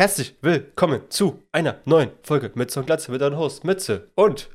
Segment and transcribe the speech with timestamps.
[0.00, 4.48] herzlich willkommen zu einer neuen Folge Mütze und Glatze mit eurem Host Mütze und.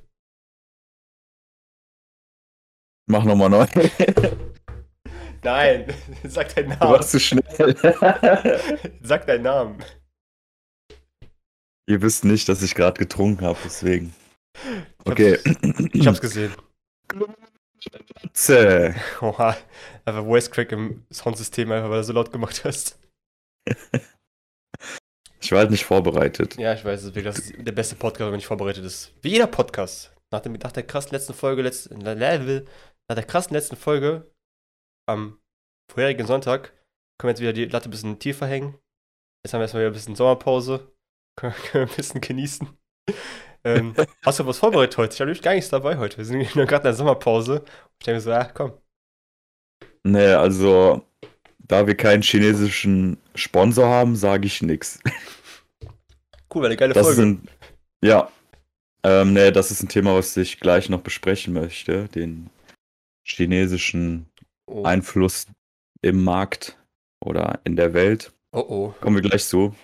[3.07, 3.67] Mach nochmal neu.
[5.43, 6.91] Nein, sag deinen Du Namen.
[6.93, 7.43] warst zu schnell.
[9.03, 9.83] Sag deinen Namen.
[11.87, 14.15] Ihr wisst nicht, dass ich gerade getrunken habe, deswegen.
[15.05, 15.37] Okay.
[15.93, 16.55] Ich hab's gesehen.
[17.07, 18.95] Glatze.
[19.21, 19.55] Oha,
[20.05, 22.97] einfach Voice Crack im Soundsystem, einfach weil du so laut gemacht hast.
[25.45, 26.57] Ich war halt nicht vorbereitet.
[26.57, 29.13] Ja, ich weiß, deswegen, das ist der beste Podcast, wenn man nicht vorbereitet ist.
[29.21, 30.11] Wie jeder Podcast.
[30.33, 34.33] Nach, dem, nach der krassen letzten Folge, letzt, nach der krassen letzten Folge
[35.07, 35.39] am
[35.91, 36.73] vorherigen Sonntag
[37.19, 38.79] können wir jetzt wieder die Latte ein bisschen tiefer hängen.
[39.45, 40.91] Jetzt haben wir erstmal wieder ein bisschen Sommerpause.
[41.39, 42.67] Können können wir ein bisschen genießen.
[43.63, 43.93] ähm,
[44.25, 45.13] hast du was vorbereitet heute?
[45.13, 46.17] Ich habe nämlich gar nichts dabei heute.
[46.17, 47.63] Wir sind nur gerade in der Sommerpause.
[47.99, 48.73] Ich denke mir so, ja, komm.
[50.03, 51.05] Nee, also,
[51.59, 54.99] da wir keinen chinesischen Sponsor haben, sage ich nix.
[56.55, 57.21] Cool, war eine geile Das Folge.
[57.21, 57.49] sind.
[58.01, 58.31] Ja.
[59.03, 62.07] Ähm, nee, das ist ein Thema, was ich gleich noch besprechen möchte.
[62.07, 62.49] Den
[63.25, 64.27] chinesischen
[64.65, 65.47] oh, Einfluss
[66.01, 66.81] im Markt
[67.19, 68.31] oder in der Welt.
[68.53, 68.95] oh, oh.
[69.01, 69.75] Kommen wir gleich zu.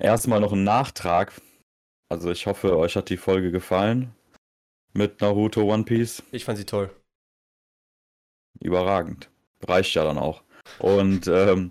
[0.00, 1.32] Erstmal noch ein Nachtrag.
[2.08, 4.12] Also ich hoffe, euch hat die Folge gefallen.
[4.94, 6.24] Mit Naruto One Piece.
[6.32, 6.90] Ich fand sie toll.
[8.60, 9.30] Überragend.
[9.62, 10.42] Reicht ja dann auch.
[10.80, 11.70] Und ähm,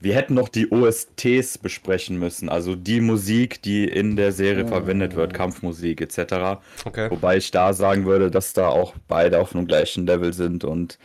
[0.00, 2.48] wir hätten noch die OSTs besprechen müssen.
[2.48, 4.68] Also die Musik, die in der Serie Oh.
[4.68, 6.60] verwendet wird, Kampfmusik etc.
[6.84, 7.10] Okay.
[7.10, 10.64] Wobei ich da sagen würde, dass da auch beide auf einem gleichen Level sind.
[10.64, 10.98] Und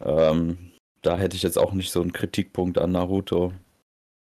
[0.00, 3.52] ähm, da hätte ich jetzt auch nicht so einen Kritikpunkt an Naruto.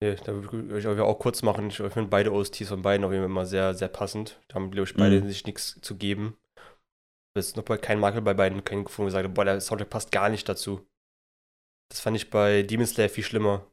[0.01, 1.67] Nee, da würde ich auch kurz machen.
[1.67, 4.39] Ich finde beide OSTs von beiden auf jeden Fall immer sehr, sehr passend.
[4.47, 5.27] Da haben, glaube ich, beide Mhm.
[5.27, 6.37] sich nichts zu geben.
[7.35, 9.89] Es ist noch bei kein Makel bei beiden gefunden, wo ich sage, boah, der Soundtrack
[9.89, 10.85] passt gar nicht dazu.
[11.91, 13.65] Das fand ich bei Demon Slayer viel schlimmer.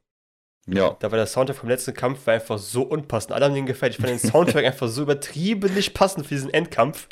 [0.69, 3.33] Ja, Da war der Soundtrack vom letzten Kampf war einfach so unpassend.
[3.33, 3.93] Alle haben den gefällt.
[3.93, 7.09] Ich fand den Soundtrack einfach so übertrieben nicht passend für diesen Endkampf.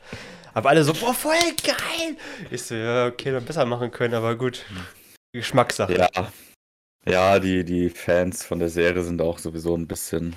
[0.54, 2.16] Aber alle so, boah, voll geil!
[2.50, 4.64] Ich so, ja, okay, dann besser machen können, aber gut.
[5.32, 5.96] Geschmackssache.
[5.96, 6.08] Ja.
[7.06, 10.34] Ja, die, die Fans von der Serie sind auch sowieso ein bisschen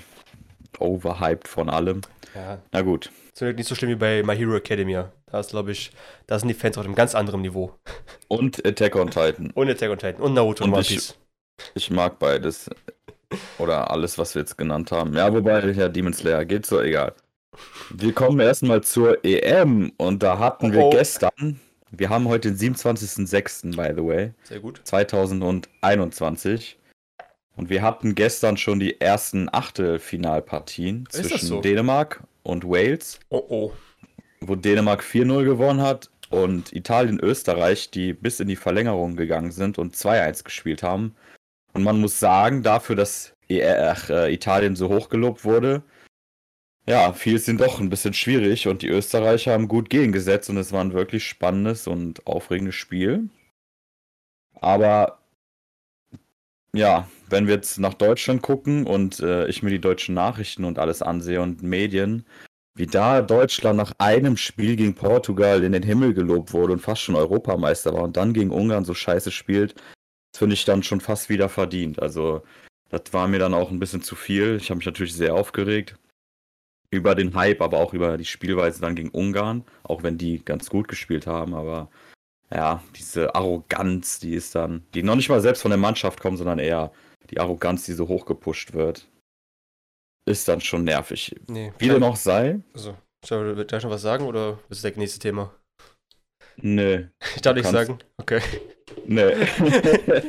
[0.80, 2.02] overhyped von allem.
[2.36, 2.60] ja.
[2.72, 3.12] Na gut.
[3.34, 5.12] Zum Glück nicht so schlimm wie bei My Hero Academia.
[5.28, 5.92] Da ist, glaube ich,
[6.26, 7.72] da sind die Fans auf einem ganz anderen Niveau.
[8.28, 9.52] Und Attack on Titan.
[9.52, 11.16] Und Attack on Titan und Naruto und Und One Piece.
[11.76, 12.70] Ich mag beides.
[13.58, 15.14] Oder alles, was wir jetzt genannt haben.
[15.14, 17.14] Ja, wobei, ja, Demon Slayer geht so, egal.
[17.90, 20.90] Wir kommen erstmal zur EM und da hatten wir Oh.
[20.92, 21.60] gestern,
[21.92, 23.76] wir haben heute den 27.06.
[23.76, 24.82] by the way, Sehr gut.
[24.84, 26.78] 2021.
[27.56, 31.62] Und wir hatten gestern schon die ersten Achtelfinalpartien Ist zwischen so?
[31.62, 33.20] Dänemark und Wales.
[33.30, 33.72] Oh oh.
[34.42, 39.80] wo Dänemark 4-0 gewonnen hat und Italien, Österreich, die bis in die Verlängerung gegangen sind
[39.80, 41.16] und 2-1 gespielt haben.
[41.78, 45.84] Und man muss sagen, dafür, dass ER, ach, äh, Italien so hoch gelobt wurde,
[46.88, 50.58] ja, fiel es ihnen doch ein bisschen schwierig und die Österreicher haben gut gegengesetzt und
[50.58, 53.30] es war ein wirklich spannendes und aufregendes Spiel.
[54.56, 55.20] Aber
[56.74, 60.80] ja, wenn wir jetzt nach Deutschland gucken und äh, ich mir die deutschen Nachrichten und
[60.80, 62.26] alles ansehe und Medien,
[62.74, 67.04] wie da Deutschland nach einem Spiel gegen Portugal in den Himmel gelobt wurde und fast
[67.04, 69.76] schon Europameister war und dann gegen Ungarn so scheiße spielt,
[70.38, 72.02] finde ich dann schon fast wieder verdient.
[72.02, 72.44] Also,
[72.90, 74.56] das war mir dann auch ein bisschen zu viel.
[74.58, 75.96] Ich habe mich natürlich sehr aufgeregt
[76.90, 80.70] über den Hype, aber auch über die Spielweise dann gegen Ungarn, auch wenn die ganz
[80.70, 81.90] gut gespielt haben, aber
[82.50, 86.38] ja, diese Arroganz, die ist dann, die noch nicht mal selbst von der Mannschaft kommt,
[86.38, 86.94] sondern eher
[87.30, 89.06] die Arroganz, die so hochgepusht wird,
[90.26, 91.36] ist dann schon nervig.
[91.50, 91.74] Nee.
[91.78, 94.96] Wie dem auch sei, Also, soll ich da schon was sagen oder ist das das
[94.98, 95.54] nächste Thema?
[96.56, 98.00] nö, Ich darf kannst- sagen.
[98.16, 98.42] Okay.
[99.10, 99.32] nö.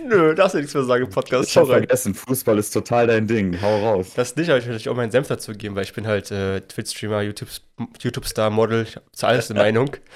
[0.06, 1.50] Nö, darfst du nichts mehr sagen im Podcast.
[1.50, 3.61] Ich hab vergessen, Fußball ist total dein Ding.
[3.61, 4.12] Hau raus.
[4.15, 6.31] Das nicht, aber ich will natürlich auch meinen Senf dazu geben, weil ich bin halt
[6.31, 7.61] äh, Twitch-Streamer, YouTube-
[8.00, 9.97] YouTube-Star, Model, ich habe zu alles eine Meinung.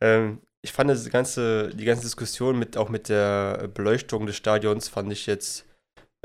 [0.00, 4.88] Ähm, ich fand das ganze, die ganze Diskussion mit auch mit der Beleuchtung des Stadions
[4.88, 5.66] fand ich jetzt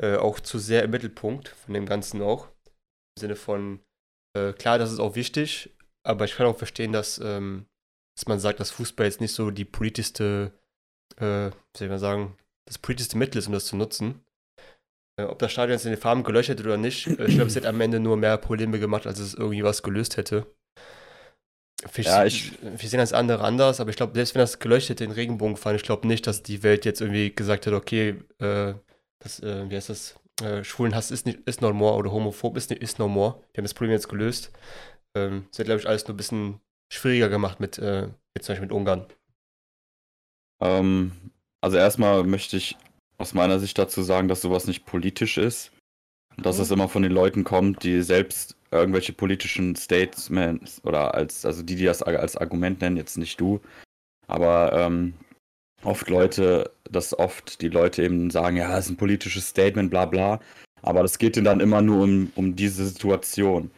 [0.00, 2.46] äh, auch zu sehr im Mittelpunkt von dem Ganzen auch.
[3.16, 3.80] Im Sinne von,
[4.36, 5.70] äh, klar, das ist auch wichtig,
[6.04, 7.66] aber ich kann auch verstehen, dass, ähm,
[8.16, 10.52] dass man sagt, dass Fußball jetzt nicht so die politischste,
[11.18, 14.20] äh, wie soll ich mal sagen, das politischste Mittel ist, um das zu nutzen.
[15.20, 17.54] Äh, ob das Stadion jetzt in den Farben geleuchtet oder nicht, äh, ich glaube, es
[17.56, 20.46] hätte am Ende nur mehr Probleme gemacht, als es irgendwie was gelöst hätte.
[21.92, 25.00] Wir, Ja, ich- wir sehen das andere anders, aber ich glaube, selbst wenn das geleuchtet
[25.00, 28.74] in Regenbogen fand, ich glaube nicht, dass die Welt jetzt irgendwie gesagt hat, okay, äh,
[29.22, 32.70] das, äh, wie heißt das, äh, Schwulenhass ist, nicht, ist no more oder homophob ist,
[32.70, 33.34] nicht- ist no more.
[33.52, 34.50] Wir haben das Problem jetzt gelöst.
[35.16, 36.60] Ähm, das hat, glaube ich, alles nur ein bisschen
[36.92, 39.06] schwieriger gemacht mit, äh, mit zum Beispiel mit Ungarn.
[40.60, 41.12] Ähm,
[41.60, 42.76] also erstmal möchte ich
[43.18, 45.70] aus meiner Sicht dazu sagen, dass sowas nicht politisch ist.
[46.36, 51.62] dass es immer von den Leuten kommt, die selbst irgendwelche politischen Statements oder als, also
[51.62, 53.60] die, die das als Argument nennen, jetzt nicht du,
[54.26, 55.14] aber ähm,
[55.84, 60.06] oft Leute, dass oft die Leute eben sagen, ja, es ist ein politisches Statement, bla
[60.06, 60.40] bla,
[60.82, 63.70] aber das geht ihnen dann immer nur um, um diese Situation.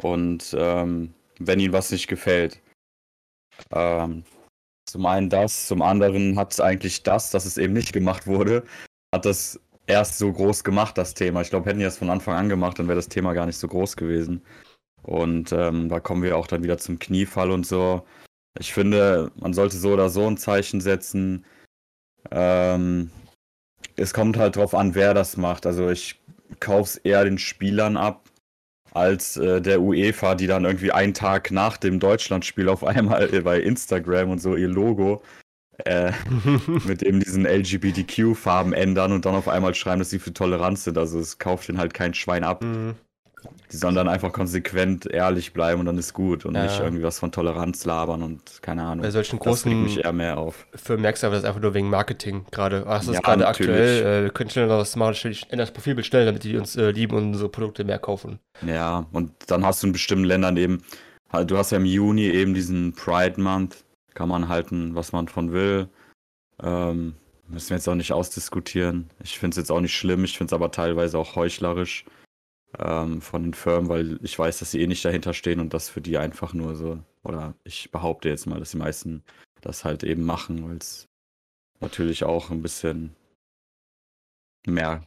[0.00, 2.60] Und ähm, wenn ihnen was nicht gefällt.
[3.72, 4.24] Ähm,
[4.88, 8.64] zum einen das, zum anderen hat es eigentlich das, dass es eben nicht gemacht wurde,
[9.14, 11.40] hat das erst so groß gemacht, das Thema.
[11.40, 13.58] Ich glaube, hätten die das von Anfang an gemacht, dann wäre das Thema gar nicht
[13.58, 14.42] so groß gewesen.
[15.02, 18.04] Und ähm, da kommen wir auch dann wieder zum Kniefall und so.
[18.58, 21.44] Ich finde, man sollte so oder so ein Zeichen setzen.
[22.30, 23.10] Ähm,
[23.96, 25.66] es kommt halt drauf an, wer das macht.
[25.66, 26.20] Also ich
[26.60, 28.22] kaufe es eher den Spielern ab,
[28.92, 33.60] als äh, der UEFA, die dann irgendwie einen Tag nach dem Deutschlandspiel auf einmal bei
[33.60, 35.22] Instagram und so ihr Logo
[35.84, 36.12] äh,
[36.84, 40.98] mit eben diesen LGBTQ-Farben ändern und dann auf einmal schreiben, dass sie für Toleranz sind.
[40.98, 42.62] Also es kauft den halt kein Schwein ab.
[42.62, 42.94] Mhm.
[43.70, 46.64] Die sollen dann einfach konsequent ehrlich bleiben und dann ist gut und ja.
[46.64, 49.02] nicht irgendwie was von Toleranz labern und keine Ahnung.
[49.02, 50.66] Bei solchen großen das mich eher mehr auf.
[50.74, 52.84] Firmen merkst du aber das einfach nur wegen Marketing gerade.
[52.86, 54.02] Ach, das ja, ist gerade aktuell.
[54.04, 57.16] Äh, wir können schneller was machen, stell das Profil schnell, damit die uns äh, lieben
[57.16, 58.38] und unsere Produkte mehr kaufen.
[58.66, 60.82] Ja, und dann hast du in bestimmten Ländern eben,
[61.30, 63.84] halt, du hast ja im Juni eben diesen Pride Month,
[64.14, 65.88] kann man halten, was man von will.
[66.62, 67.14] Ähm,
[67.48, 69.10] müssen wir jetzt auch nicht ausdiskutieren.
[69.22, 72.04] Ich finde es jetzt auch nicht schlimm, ich finde es aber teilweise auch heuchlerisch
[72.78, 75.88] ähm, von den Firmen, weil ich weiß, dass sie eh nicht dahinter stehen und das
[75.88, 79.22] für die einfach nur so, oder ich behaupte jetzt mal, dass die meisten
[79.60, 81.08] das halt eben machen, weil es
[81.80, 83.14] natürlich auch ein bisschen
[84.66, 85.02] mehr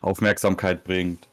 [0.00, 1.28] Aufmerksamkeit bringt.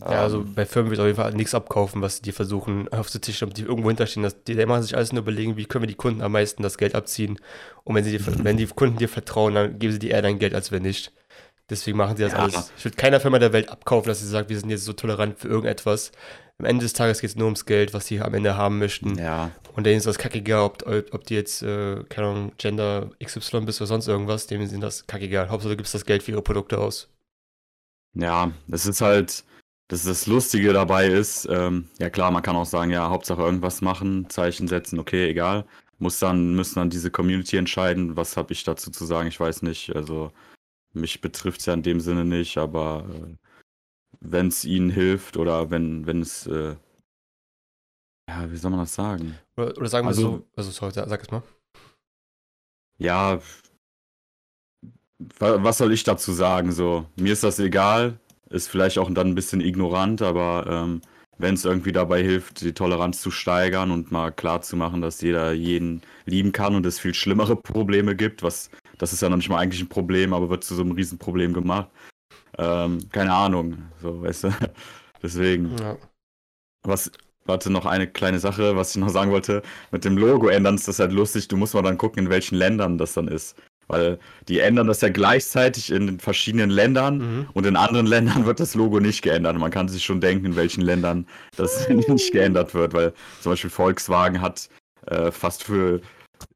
[0.00, 0.54] Ja, also ähm.
[0.54, 3.88] bei Firmen wird auf jeden Fall nichts abkaufen, was die versuchen aufzutischen, ob die irgendwo
[3.88, 4.24] hinterstehen.
[4.24, 6.62] Das, die, die machen sich alles nur überlegen, wie können wir die Kunden am meisten
[6.62, 7.38] das Geld abziehen.
[7.84, 10.38] Und wenn, sie dir, wenn die Kunden dir vertrauen, dann geben sie dir eher dein
[10.38, 11.12] Geld, als wenn nicht.
[11.70, 12.40] Deswegen machen sie das ja.
[12.40, 12.72] alles.
[12.76, 15.38] Ich würde keiner Firma der Welt abkaufen, dass sie sagt, wir sind jetzt so tolerant
[15.38, 16.12] für irgendetwas.
[16.58, 19.18] Am Ende des Tages geht es nur ums Geld, was sie am Ende haben möchten.
[19.18, 19.50] Ja.
[19.74, 23.80] Und denen ist das kackegal, ob, ob die jetzt, äh, keine Ahnung, Gender XY bist
[23.80, 25.48] oder sonst irgendwas, denen sind das kackegal.
[25.48, 27.08] Hauptsache du gibst das Geld für ihre Produkte aus.
[28.14, 29.42] Ja, das ist halt,
[29.88, 33.42] das, ist das Lustige dabei ist, ähm, ja klar, man kann auch sagen, ja, Hauptsache
[33.42, 35.64] irgendwas machen, Zeichen setzen, okay, egal.
[35.98, 39.62] Muss dann, müssen dann diese Community entscheiden, was habe ich dazu zu sagen, ich weiß
[39.62, 39.94] nicht.
[39.96, 40.30] Also
[40.94, 43.36] mich betrifft es ja in dem Sinne nicht, aber äh,
[44.20, 46.76] wenn es ihnen hilft oder wenn, wenn es, äh,
[48.28, 49.38] ja, wie soll man das sagen?
[49.56, 51.42] Oder, oder sagen wir also, so, also sorry, sag es mal.
[52.98, 53.40] Ja,
[55.38, 56.72] was soll ich dazu sagen?
[56.72, 58.18] So, mir ist das egal,
[58.50, 61.00] ist vielleicht auch dann ein bisschen ignorant, aber ähm,
[61.38, 65.20] wenn es irgendwie dabei hilft, die Toleranz zu steigern und mal klar zu machen, dass
[65.20, 69.36] jeder jeden lieben kann und es viel schlimmere Probleme gibt, was das ist ja noch
[69.36, 71.90] nicht mal eigentlich ein Problem, aber wird zu so einem Riesenproblem gemacht.
[72.58, 74.50] Ähm, keine Ahnung, so, weißt du.
[75.22, 75.76] Deswegen.
[75.78, 75.96] Ja.
[76.82, 77.10] Was,
[77.44, 79.62] warte, noch eine kleine Sache, was ich noch sagen wollte.
[79.90, 81.48] Mit dem Logo ändern ist das halt lustig.
[81.48, 83.56] Du musst mal dann gucken, in welchen Ländern das dann ist.
[83.86, 87.48] Weil die ändern das ja gleichzeitig in den verschiedenen Ländern mhm.
[87.52, 89.56] und in anderen Ländern wird das Logo nicht geändert.
[89.56, 91.26] Man kann sich schon denken, in welchen Ländern
[91.56, 94.68] das nicht geändert wird, weil zum Beispiel Volkswagen hat
[95.06, 96.00] äh, fast für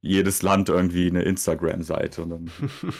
[0.00, 2.22] jedes Land irgendwie eine Instagram-Seite.
[2.22, 2.50] Und dann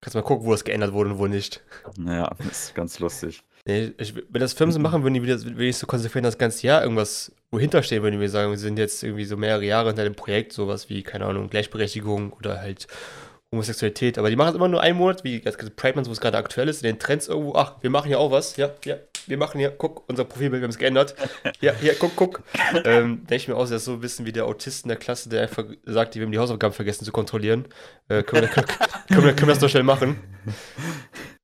[0.00, 1.62] Kannst mal gucken, wo es geändert wurde und wo nicht.
[2.06, 3.42] Ja, das ist ganz lustig.
[3.66, 6.66] Nee, ich, wenn das Firmen so machen, würden die wieder wenn so konsequent das ganze
[6.66, 9.88] Jahr irgendwas wohinter stehen, würden die mir sagen, wir sind jetzt irgendwie so mehrere Jahre
[9.88, 12.86] hinter dem Projekt, sowas wie, keine Ahnung, Gleichberechtigung oder halt
[13.52, 14.16] Homosexualität.
[14.16, 16.38] Aber die machen es immer nur einen Monat, wie das Pride Month, wo es gerade
[16.38, 19.36] aktuell ist, in den Trends irgendwo, ach, wir machen ja auch was, ja, ja, wir
[19.36, 21.14] machen hier, guck, unser Profilbild, wir haben es geändert.
[21.60, 22.42] Ja, hier, guck, guck.
[22.84, 24.96] ähm, denke ich mir aus, das ist so ein bisschen wie der Autist in der
[24.96, 27.66] Klasse, der einfach sagt, wir haben die Hausaufgaben vergessen zu kontrollieren.
[28.08, 28.66] Äh, können, wir, können,
[29.08, 30.16] können, wir, können wir das doch schnell machen?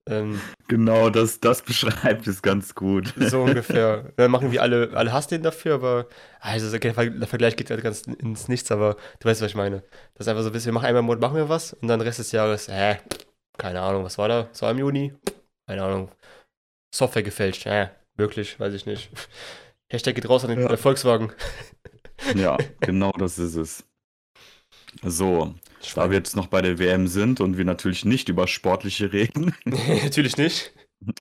[0.09, 3.13] Ähm, genau, das, das beschreibt es ganz gut.
[3.17, 4.13] So ungefähr.
[4.17, 6.07] Dann machen wir alle, alle Hass den dafür, aber
[6.41, 6.95] also der
[7.27, 9.83] Vergleich geht halt ganz ins Nichts, aber du weißt, was ich meine.
[10.15, 12.21] Das ist einfach so wir machen einmal im Monat, machen wir was und dann Rest
[12.21, 12.99] des Jahres, hä,
[13.59, 14.45] keine Ahnung, was war da?
[14.45, 15.13] Das war im Juni?
[15.67, 16.11] Keine Ahnung.
[16.95, 19.11] Software gefälscht, hä, wirklich, weiß ich nicht.
[19.91, 20.77] Hashtag geht raus an den ja.
[20.77, 21.33] Volkswagen.
[22.35, 23.85] Ja, genau das ist es.
[25.03, 25.55] So,
[25.95, 29.55] da wir jetzt noch bei der WM sind und wir natürlich nicht über sportliche reden.
[29.65, 30.73] natürlich nicht.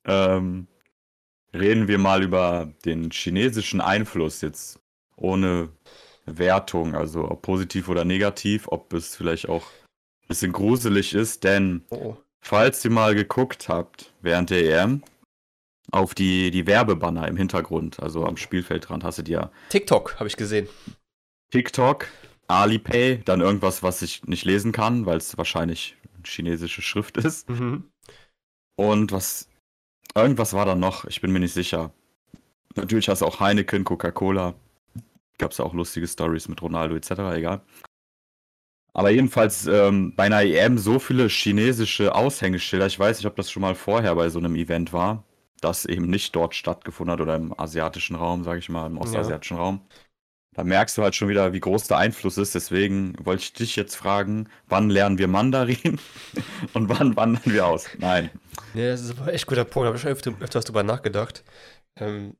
[0.06, 0.68] Ähm,
[1.54, 4.80] reden wir mal über den chinesischen Einfluss jetzt
[5.16, 5.70] ohne
[6.26, 9.66] Wertung, also ob positiv oder negativ, ob es vielleicht auch
[10.24, 12.16] ein bisschen gruselig ist, denn oh.
[12.42, 15.04] falls ihr mal geguckt habt während der EM
[15.92, 19.52] auf die, die Werbebanner im Hintergrund, also am Spielfeldrand, hast du ja.
[19.70, 20.68] TikTok habe ich gesehen.
[21.52, 22.08] TikTok,
[22.48, 27.50] Alipay, dann irgendwas, was ich nicht lesen kann, weil es wahrscheinlich chinesische Schrift ist.
[27.50, 27.90] Mhm.
[28.76, 29.50] Und was
[30.16, 31.92] irgendwas war da noch, ich bin mir nicht sicher.
[32.76, 34.54] Natürlich hast du auch Heineken, Coca-Cola.
[35.38, 37.62] Gab es auch lustige Stories mit Ronaldo etc., egal.
[38.94, 42.86] Aber jedenfalls ähm, bei einer EM so viele chinesische Aushängeschilder.
[42.86, 45.26] Ich weiß nicht, ob das schon mal vorher bei so einem Event war,
[45.60, 49.58] das eben nicht dort stattgefunden hat oder im asiatischen Raum, sage ich mal, im ostasiatischen
[49.58, 49.64] ja.
[49.64, 49.82] Raum.
[50.56, 52.56] Da merkst du halt schon wieder, wie groß der Einfluss ist.
[52.56, 56.00] Deswegen wollte ich dich jetzt fragen, wann lernen wir Mandarin
[56.74, 57.88] und wann wandern wir aus?
[57.98, 58.30] Nein.
[58.74, 59.86] Ja, das ist aber echt guter Punkt.
[59.86, 61.44] Da habe ich schon öfter, öfters drüber nachgedacht.
[62.00, 62.36] Ähm,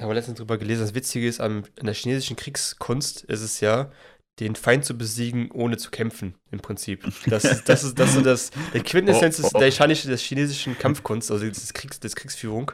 [0.00, 0.82] haben wir letztens drüber gelesen.
[0.82, 3.90] Das Witzige ist, an, in der chinesischen Kriegskunst ist es ja,
[4.38, 7.04] den Feind zu besiegen, ohne zu kämpfen, im Prinzip.
[7.26, 9.58] Das ist, das ist, das ist das, der Quintessenz oh, oh.
[9.58, 12.72] der, chinesischen, der chinesischen Kampfkunst, also des Kriegs, des Kriegsführung.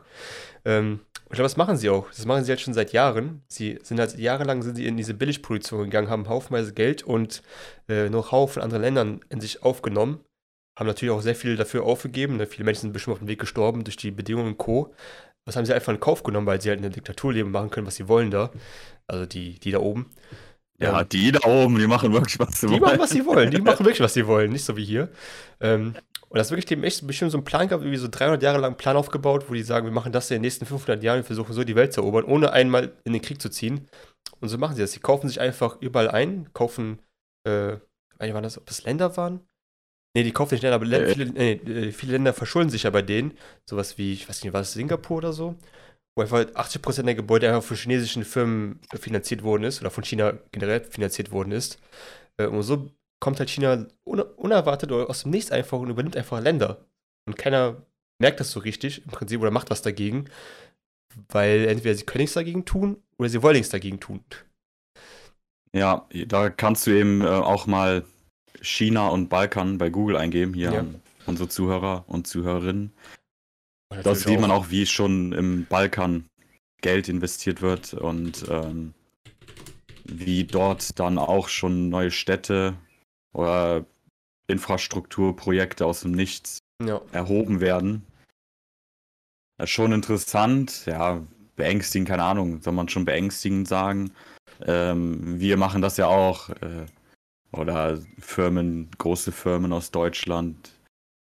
[0.64, 1.00] Ähm,
[1.32, 2.08] ich glaube, das machen sie auch.
[2.08, 3.42] Das machen sie halt schon seit Jahren.
[3.48, 7.42] Sie sind halt jahrelang sind sie in diese Billigproduktion gegangen, haben haufenweise Geld und
[7.88, 10.20] äh, Know-how von anderen Ländern in sich aufgenommen.
[10.78, 12.36] Haben natürlich auch sehr viel dafür aufgegeben.
[12.36, 12.46] Ne?
[12.46, 14.94] Viele Menschen sind bestimmt auf dem Weg gestorben durch die Bedingungen und Co.
[15.46, 17.70] Was haben sie einfach in Kauf genommen, weil sie halt in der Diktatur leben, machen
[17.70, 18.50] können, was sie wollen da.
[19.06, 20.10] Also die, die da oben.
[20.78, 22.80] Ja, ähm, die da oben, die machen wirklich, was sie die wollen.
[22.80, 23.50] Die machen, was sie wollen.
[23.50, 24.52] Die machen wirklich, was sie wollen.
[24.52, 25.08] Nicht so wie hier.
[25.60, 25.94] Ähm,
[26.32, 28.56] und das ist wirklich dem echt bestimmt so ein Plan gehabt, wie so 300 Jahre
[28.56, 31.18] lang einen Plan aufgebaut, wo die sagen, wir machen das in den nächsten 500 Jahren,
[31.18, 33.86] wir versuchen so die Welt zu erobern, ohne einmal in den Krieg zu ziehen.
[34.40, 34.92] Und so machen sie das.
[34.92, 37.00] Sie kaufen sich einfach überall ein, kaufen,
[37.46, 37.76] äh,
[38.18, 39.40] wie war das, ob das Länder waren?
[40.16, 41.12] Nee, die kaufen nicht Länder, aber äh.
[41.12, 43.36] viele, nee, äh, viele Länder verschulden sich ja bei denen.
[43.68, 45.56] Sowas wie, ich weiß nicht, war das Singapur oder so?
[46.16, 50.38] Wo einfach 80% der Gebäude einfach von chinesischen Firmen finanziert worden ist oder von China
[50.50, 51.78] generell finanziert worden ist.
[52.38, 52.90] Äh, und so
[53.22, 56.84] kommt halt China unerwartet oder aus dem Nichts einfach und übernimmt einfach Länder.
[57.24, 57.86] Und keiner
[58.20, 60.24] merkt das so richtig im Prinzip oder macht was dagegen,
[61.28, 64.24] weil entweder sie können nichts dagegen tun oder sie wollen nichts dagegen tun.
[65.72, 68.04] Ja, da kannst du eben äh, auch mal
[68.60, 70.80] China und Balkan bei Google eingeben, hier ja.
[70.80, 72.92] an unsere Zuhörer und Zuhörerinnen.
[74.02, 76.24] Da sieht man auch, wie schon im Balkan
[76.80, 78.94] Geld investiert wird und ähm,
[80.04, 82.74] wie dort dann auch schon neue Städte
[83.32, 83.84] oder
[84.48, 87.00] Infrastrukturprojekte aus dem Nichts ja.
[87.12, 88.04] erhoben werden.
[89.58, 91.22] Das ist schon interessant, ja,
[91.56, 94.12] beängstigend, keine Ahnung, soll man schon beängstigend sagen.
[94.66, 96.50] Ähm, wir machen das ja auch.
[96.50, 96.86] Äh,
[97.52, 100.72] oder Firmen, große Firmen aus Deutschland,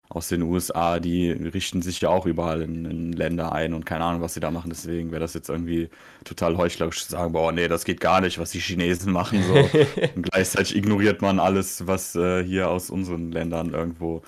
[0.09, 4.05] aus den USA, die richten sich ja auch überall in, in, Länder ein und keine
[4.05, 4.69] Ahnung, was sie da machen.
[4.69, 5.89] Deswegen wäre das jetzt irgendwie
[6.23, 9.43] total heuchlerisch zu sagen, boah, nee, das geht gar nicht, was die Chinesen machen.
[9.43, 9.53] So.
[10.15, 14.21] und gleichzeitig ignoriert man alles, was äh, hier aus unseren Ländern irgendwo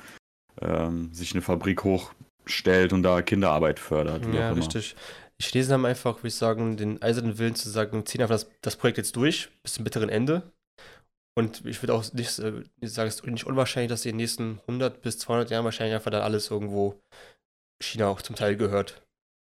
[0.62, 4.26] ähm, sich eine Fabrik hochstellt und da Kinderarbeit fördert.
[4.34, 4.96] Ja, richtig.
[5.40, 8.50] Die Chinesen haben einfach, würde ich sagen, den eisernen Willen zu sagen, ziehen einfach das,
[8.62, 10.52] das Projekt jetzt durch, bis zum bitteren Ende.
[11.38, 14.60] Und ich würde auch nicht, äh, sagen, es ist nicht unwahrscheinlich, dass in den nächsten
[14.62, 17.00] 100 bis 200 Jahren wahrscheinlich einfach dann alles irgendwo
[17.80, 19.04] China auch zum Teil gehört.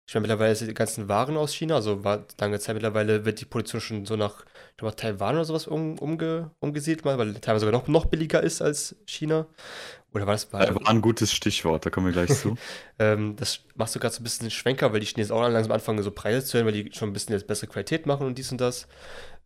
[0.07, 3.41] Ich meine, mittlerweile sind die ganzen Waren aus China, also war lange Zeit mittlerweile wird
[3.41, 7.33] die Produktion schon so nach, ich glaube, Taiwan oder sowas um, umge, umgesiedelt mal, weil
[7.33, 9.45] Taiwan sogar noch, noch billiger ist als China.
[10.13, 10.53] Oder war das?
[10.53, 12.55] War, war ein gutes Stichwort, da kommen wir gleich zu.
[12.97, 16.01] ähm, das machst du gerade so ein bisschen Schwenker, weil die Chinesen auch langsam anfangen,
[16.01, 18.53] so Preise zu hören, weil die schon ein bisschen jetzt bessere Qualität machen und dies
[18.53, 18.87] und das.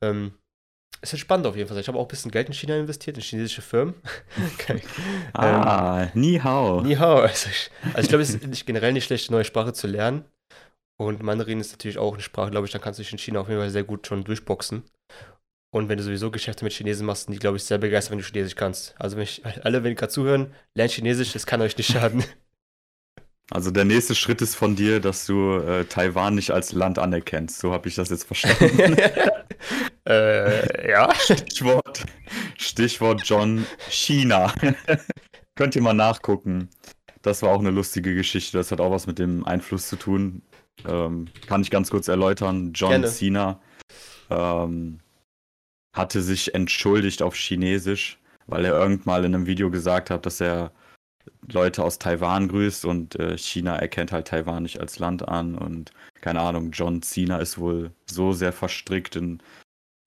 [0.02, 0.34] Ähm,
[1.02, 1.80] es ist spannend auf jeden Fall.
[1.80, 3.96] Ich habe auch ein bisschen Geld in China investiert, in chinesische Firmen.
[4.54, 4.82] okay.
[5.34, 6.82] Ah, ähm, Ni Hao.
[6.82, 7.20] Ni Hao.
[7.20, 10.26] Also ich, also ich glaube, es ist generell nicht schlecht, eine neue Sprache zu lernen.
[11.00, 13.42] Und Mandarin ist natürlich auch eine Sprache, glaube ich, dann kannst du dich in China
[13.42, 14.84] auf jeden Fall sehr gut schon durchboxen.
[15.72, 18.20] Und wenn du sowieso Geschäfte mit Chinesen machst, sind die, glaube ich, sehr begeistert, wenn
[18.20, 18.96] du Chinesisch kannst.
[18.98, 22.24] Also wenn ich, alle, wenn ihr gerade zuhören, lernt Chinesisch, das kann euch nicht schaden.
[23.50, 27.60] Also der nächste Schritt ist von dir, dass du äh, Taiwan nicht als Land anerkennst.
[27.60, 28.98] So habe ich das jetzt verstanden.
[30.08, 31.14] Äh, ja.
[31.16, 32.06] Stichwort,
[32.58, 34.54] Stichwort John China.
[35.56, 36.70] Könnt ihr mal nachgucken.
[37.22, 38.58] Das war auch eine lustige Geschichte.
[38.58, 40.42] Das hat auch was mit dem Einfluss zu tun.
[40.88, 42.72] Ähm, kann ich ganz kurz erläutern.
[42.74, 43.08] John Gerne.
[43.08, 43.60] Cena
[44.30, 45.00] ähm,
[45.94, 50.40] hatte sich entschuldigt auf Chinesisch, weil er irgendwann mal in einem Video gesagt hat, dass
[50.40, 50.72] er
[51.52, 55.92] Leute aus Taiwan grüßt und äh, China erkennt halt Taiwan nicht als Land an und
[56.22, 59.42] keine Ahnung, John Cena ist wohl so sehr verstrickt in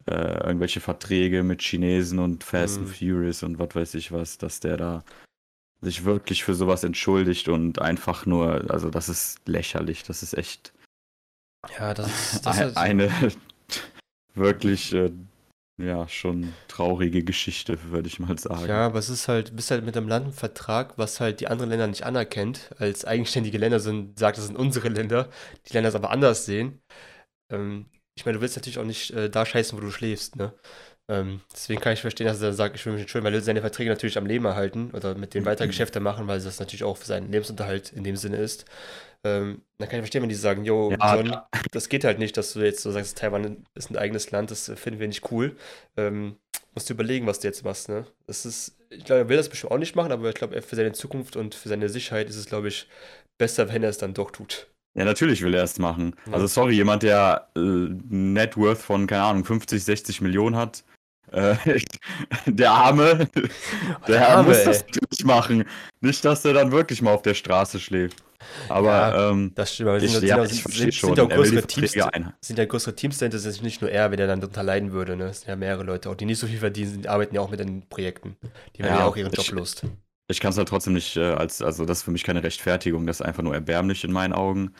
[0.06, 2.86] äh, irgendwelche Verträge mit Chinesen und Fast mhm.
[2.86, 5.04] and Furious und was weiß ich was, dass der da
[5.82, 10.72] sich wirklich für sowas entschuldigt und einfach nur, also das ist lächerlich, das ist echt
[11.78, 13.10] ja, das ist, das ist eine
[14.34, 15.10] wirklich äh,
[15.82, 18.68] ja, schon traurige Geschichte, würde ich mal sagen.
[18.68, 21.48] Ja, aber es ist halt, bist halt mit einem Land im Vertrag, was halt die
[21.48, 25.28] anderen Länder nicht anerkennt, als eigenständige Länder sind, sagt, das sind unsere Länder,
[25.68, 26.80] die Länder es aber anders sehen.
[27.50, 30.54] Ähm, ich meine, du willst natürlich auch nicht äh, da scheißen, wo du schläfst, ne?
[31.08, 33.62] Ähm, deswegen kann ich verstehen, dass er sagt, ich will mich entschuldigen, weil er seine
[33.62, 35.66] Verträge natürlich am Leben erhalten oder mit denen weiter.
[35.66, 38.64] Geschäfte machen, weil das natürlich auch für seinen Lebensunterhalt in dem Sinne ist.
[39.24, 41.36] Ähm, dann kann ich verstehen, wenn die sagen, yo, Ja, John,
[41.72, 44.72] das geht halt nicht, dass du jetzt so sagst, Taiwan ist ein eigenes Land, das
[44.76, 45.56] finden wir nicht cool.
[45.96, 46.36] Ähm,
[46.74, 48.06] musst du überlegen, was du jetzt machst, ne?
[48.26, 50.76] Das ist, ich glaube, er will das bestimmt auch nicht machen, aber ich glaube, für
[50.76, 52.88] seine Zukunft und für seine Sicherheit ist es, glaube ich,
[53.38, 54.68] besser, wenn er es dann doch tut.
[54.94, 56.16] Ja, natürlich will er es machen.
[56.26, 56.34] Ja.
[56.34, 60.82] Also sorry, jemand, der äh, Net Worth von, keine Ahnung, 50, 60 Millionen hat,
[61.30, 61.54] äh,
[62.46, 63.28] der Arme,
[64.08, 64.64] der, Arme, muss ey.
[64.64, 65.64] das natürlich machen.
[66.00, 68.22] Nicht, dass er dann wirklich mal auf der Straße schläft.
[68.68, 71.14] Aber Ja, ähm, Das stimmt, aber es ich, sind, ja, sind, sind, sind, schon.
[71.16, 71.92] sind er größere Teams,
[72.40, 74.92] sind ja größere Teams dahinter, es ist nicht nur er, wenn er dann darunter leiden
[74.92, 75.24] würde, ne?
[75.26, 77.50] Es sind ja mehrere Leute, auch die nicht so viel verdienen, sind, arbeiten ja auch
[77.50, 78.36] mit den Projekten.
[78.76, 79.84] Die werden Ja, ja auch ihren ich- Job lust.
[80.30, 83.04] Ich kann es halt trotzdem nicht äh, als, also das ist für mich keine Rechtfertigung,
[83.06, 84.74] das ist einfach nur erbärmlich in meinen Augen.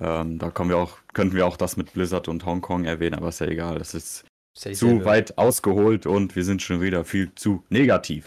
[0.00, 3.28] Ähm, da kommen wir auch, könnten wir auch das mit Blizzard und Hongkong erwähnen, aber
[3.28, 3.78] ist ja egal.
[3.78, 4.24] Das ist
[4.74, 8.26] zu weit ausgeholt und wir sind schon wieder viel zu negativ.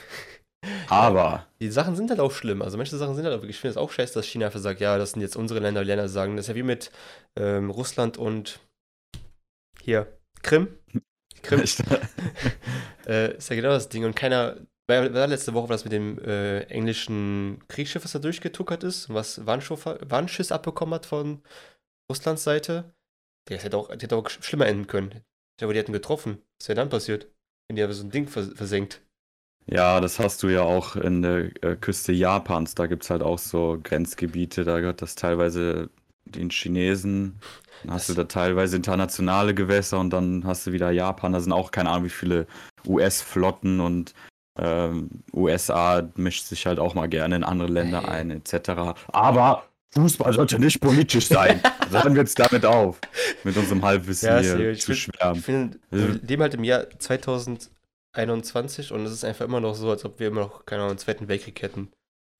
[0.90, 2.62] Aber Die Sachen sind halt auch schlimm.
[2.62, 4.60] Also manche Sachen sind halt auch wirklich, ich finde es auch scheiße, dass China einfach
[4.60, 6.92] sagt, ja, das sind jetzt unsere Länder, die Länder sagen, das ist ja wie mit
[7.38, 8.60] ähm, Russland und
[9.84, 10.68] hier, Krim.
[11.42, 11.64] Krim.
[13.08, 14.06] Äh, ist ja genau das Ding.
[14.06, 14.58] Und keiner.
[14.88, 19.16] War, war letzte Woche was mit dem äh, englischen Kriegsschiff, was da durchgetuckert ist, und
[19.16, 21.42] was Warnschuss, Warnschiss abbekommen hat von
[22.12, 22.94] Russlands Seite?
[23.50, 25.12] Das hätte auch, das hätte auch sch- schlimmer enden können.
[25.14, 26.42] Ich glaube, die hätten getroffen.
[26.60, 27.28] Was wäre dann passiert?
[27.68, 29.02] Wenn die aber so ein Ding vers versenkt.
[29.72, 32.74] Ja, das hast du ja auch in der äh, Küste Japans.
[32.76, 35.90] Da gibt es halt auch so Grenzgebiete, da gehört das teilweise
[36.26, 37.40] den Chinesen.
[37.84, 41.34] Dann hast Das- du da teilweise internationale Gewässer und dann hast du wieder Japan.
[41.34, 42.48] Da sind auch keine Ahnung, wie viele
[42.88, 44.14] US-Flotten und
[44.58, 48.10] ähm, USA mischt sich halt auch mal gerne in andere Länder Ey.
[48.10, 48.72] ein, etc.
[49.14, 51.62] Aber Fußball sollte nicht politisch sein.
[51.92, 53.00] Hören wir jetzt damit auf,
[53.44, 54.80] mit unserem Halbwissen Ja, hier seriös.
[54.82, 55.40] zu Ich schwärmen.
[55.40, 56.86] Ich finde, wir leben halt im Jahr
[58.14, 60.92] 2021 und es ist einfach immer noch so, als ob wir immer noch, keine Ahnung,
[60.92, 61.92] einen Zweiten Weltkrieg hätten.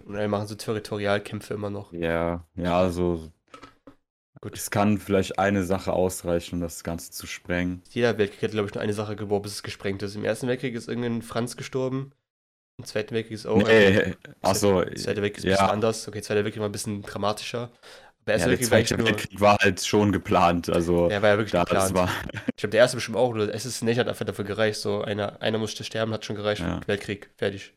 [0.06, 1.92] Und dann machen so Territorialkämpfe immer noch.
[1.94, 3.32] Ja, ja, also
[4.42, 4.56] Gut.
[4.56, 7.84] es kann vielleicht eine Sache ausreichen, um das Ganze zu sprengen.
[7.90, 10.16] Jeder Weltkrieg hat, glaube ich, nur eine Sache geworben, bis es gesprengt ist.
[10.16, 12.14] Im Ersten Weltkrieg ist irgendein Franz gestorben.
[12.78, 13.62] Im Zweiten Weltkrieg ist auch.
[13.62, 15.58] nee, achso, Der Zweite Weltkrieg ist ein ja.
[15.58, 16.08] bisschen anders.
[16.08, 17.72] Okay, Zweiter Weltkrieg war ein bisschen dramatischer.
[18.30, 19.06] Der ja, Erste der Weltkrieg war Zweite.
[19.06, 21.94] Weltkrieg war halt schon geplant, also Der war ja wirklich da, geplant.
[21.96, 22.10] war,
[22.48, 23.34] Ich glaube, der erste bestimmt auch.
[23.34, 24.80] Nur es ist nicht, hat einfach dafür gereicht.
[24.80, 26.62] So, einer, einer musste sterben, hat schon gereicht.
[26.62, 26.80] Ja.
[26.86, 27.74] Weltkrieg, fertig.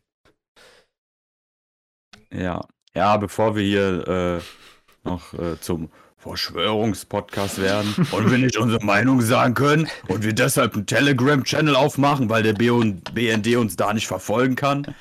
[2.32, 2.60] ja.
[2.94, 9.22] Ja, bevor wir hier äh, noch äh, zum Verschwörungspodcast werden und wir nicht unsere Meinung
[9.22, 14.06] sagen können und wir deshalb einen Telegram-Channel aufmachen, weil der BN BND uns da nicht
[14.06, 14.94] verfolgen kann,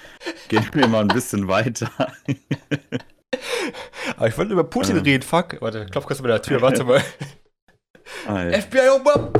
[0.48, 1.92] gehen wir mal ein bisschen weiter.
[4.18, 5.04] Aber ich wollte über Putin Ähm.
[5.04, 5.62] reden, fuck.
[5.62, 7.02] Warte, klopf kurz bei der Tür, warte mal.
[8.28, 8.62] Ah, ja.
[8.62, 9.32] FBI Ober!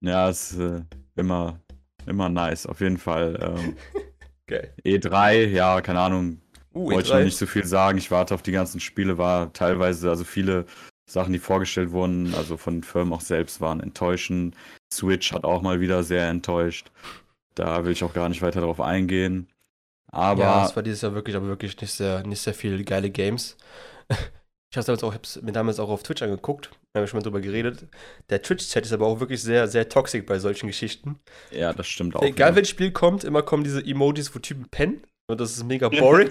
[0.00, 0.82] Ja, ist äh,
[1.16, 1.60] immer,
[2.06, 3.38] immer nice, auf jeden Fall.
[3.40, 3.76] Ähm,
[4.46, 4.72] Geil.
[4.84, 6.40] E3, ja, keine Ahnung,
[6.76, 7.96] Uh, wollte ich noch nicht so viel sagen.
[7.96, 10.66] Ich warte auf die ganzen Spiele, war teilweise, also viele
[11.08, 14.54] Sachen, die vorgestellt wurden, also von den Firmen auch selbst, waren enttäuschend.
[14.92, 16.90] Switch hat auch mal wieder sehr enttäuscht.
[17.54, 19.48] Da will ich auch gar nicht weiter drauf eingehen.
[20.16, 23.10] Aber ja, es war dieses Jahr wirklich, aber wirklich nicht sehr, nicht sehr viele geile
[23.10, 23.56] Games.
[24.74, 27.22] Ich habe auch, hab's mir damals auch auf Twitch angeguckt, da haben wir schon mal
[27.22, 27.86] drüber geredet.
[28.28, 31.20] Der Twitch-Chat ist aber auch wirklich sehr, sehr toxisch bei solchen Geschichten.
[31.52, 32.20] ja, das stimmt auch.
[32.22, 32.56] Egal wieder.
[32.56, 35.02] welches Spiel kommt, immer kommen diese Emojis, wo Typen pennen.
[35.30, 36.30] Und das ist mega boring.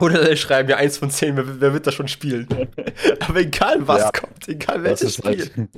[0.00, 2.46] Oder die schreiben ja eins von zehn, wer, wer wird das schon spielen?
[3.20, 4.10] aber egal was Ja.
[4.12, 5.68] kommt, egal welches halt, Spiel.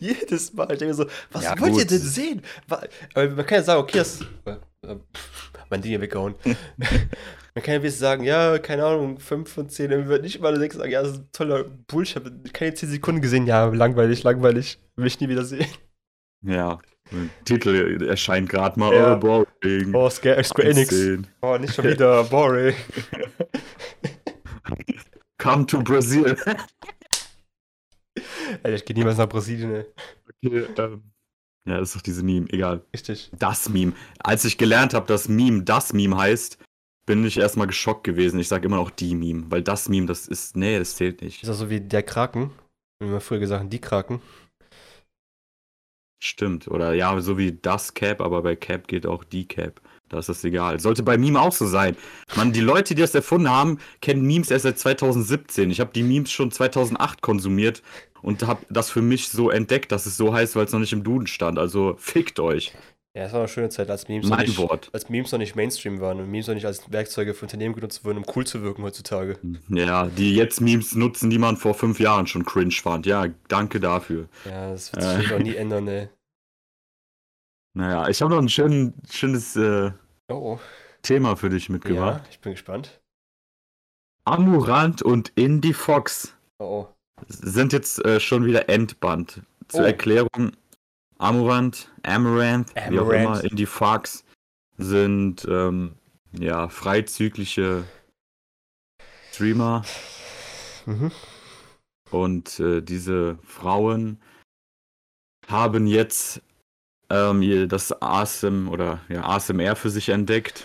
[0.00, 0.64] Jedes Mal.
[0.72, 1.90] Ich denke mir so, was Ja, wollt ihr gut.
[1.90, 2.42] denn sehen?
[2.68, 4.20] Aber man kann ja sagen, okay, das.
[4.84, 4.96] Äh,
[5.70, 6.34] mein Ding hier weggehauen.
[6.44, 9.90] man kann ja wirklich sagen, ja, keine Ahnung, 5 von 10.
[9.90, 12.22] Dann wird nicht immer sechs sagen, ja, das ist ein toller Bullshit.
[12.22, 13.46] Ich habe keine 10 Sekunden gesehen.
[13.46, 14.78] Ja, langweilig, langweilig.
[14.96, 15.66] Will ich nie wieder sehen.
[16.42, 16.78] ja,
[17.44, 18.94] Titel erscheint gerade mal.
[18.94, 19.14] Ja.
[19.14, 19.94] Oh, boring.
[19.94, 20.88] Oh, Square, Enix.
[20.88, 21.26] 10.
[21.42, 22.24] Oh, nicht schon wieder.
[22.24, 22.74] Boring.
[25.38, 26.36] Come to Brazil.
[28.62, 29.84] Alter, ich gehe niemals nach Brasilien, ey.
[30.42, 31.02] okay, ähm,
[31.66, 32.84] ja, das ist doch diese Meme, egal.
[32.92, 33.30] Richtig.
[33.38, 33.94] Das Meme.
[34.18, 36.58] Als ich gelernt habe, dass Meme das Meme heißt,
[37.06, 38.38] bin ich erstmal geschockt gewesen.
[38.38, 41.42] Ich sage immer noch die Meme, weil das Meme, das ist, nee, das zählt nicht.
[41.42, 42.50] Ist auch so wie der Kraken.
[43.00, 44.20] Wie wir früher gesagt haben, die Kraken.
[46.22, 46.68] Stimmt.
[46.68, 49.80] Oder ja, so wie das Cap, aber bei Cap geht auch die Cap.
[50.14, 50.78] Da ist das egal.
[50.78, 51.96] Sollte bei Meme auch so sein.
[52.36, 55.72] Man, die Leute, die das erfunden haben, kennen Memes erst seit 2017.
[55.72, 57.82] Ich habe die Memes schon 2008 konsumiert
[58.22, 60.92] und habe das für mich so entdeckt, dass es so heißt, weil es noch nicht
[60.92, 61.58] im Duden stand.
[61.58, 62.72] Also fickt euch.
[63.16, 64.88] Ja, es war eine schöne Zeit, als Memes, noch Mein nicht, Wort.
[64.92, 68.04] als Memes noch nicht Mainstream waren und Memes noch nicht als Werkzeuge für Unternehmen genutzt
[68.04, 69.36] wurden, um cool zu wirken heutzutage.
[69.68, 73.04] Ja, die jetzt Memes nutzen, die man vor fünf Jahren schon cringe fand.
[73.06, 74.28] Ja, danke dafür.
[74.44, 75.34] Ja, das wird sich Äh.
[75.34, 76.08] auch nie ändern, ey.
[77.76, 79.90] Naja, ich habe noch ein schön, schönes äh,
[80.28, 80.60] Oh, oh.
[81.02, 82.22] Thema für dich mitgebracht.
[82.24, 83.00] Ja, ich bin gespannt.
[84.24, 86.86] Amurant und Indie Fox Oh,
[87.28, 89.42] sind jetzt äh, schon wieder Endband.
[89.68, 89.84] Zur Oh.
[89.84, 90.52] Erklärung,
[91.18, 93.40] Amurant, Amaranth, wie auch Amaranth.
[93.42, 94.24] immer, Indie Fox
[94.78, 95.96] sind ähm,
[96.32, 97.84] ja freizügliche
[99.30, 99.84] Streamer
[100.86, 100.90] oh.
[100.90, 101.12] Mhm.
[102.10, 104.20] und äh, diese Frauen
[105.48, 106.40] haben jetzt
[107.14, 110.64] ähm, das ASM oder ja, ASMR für sich entdeckt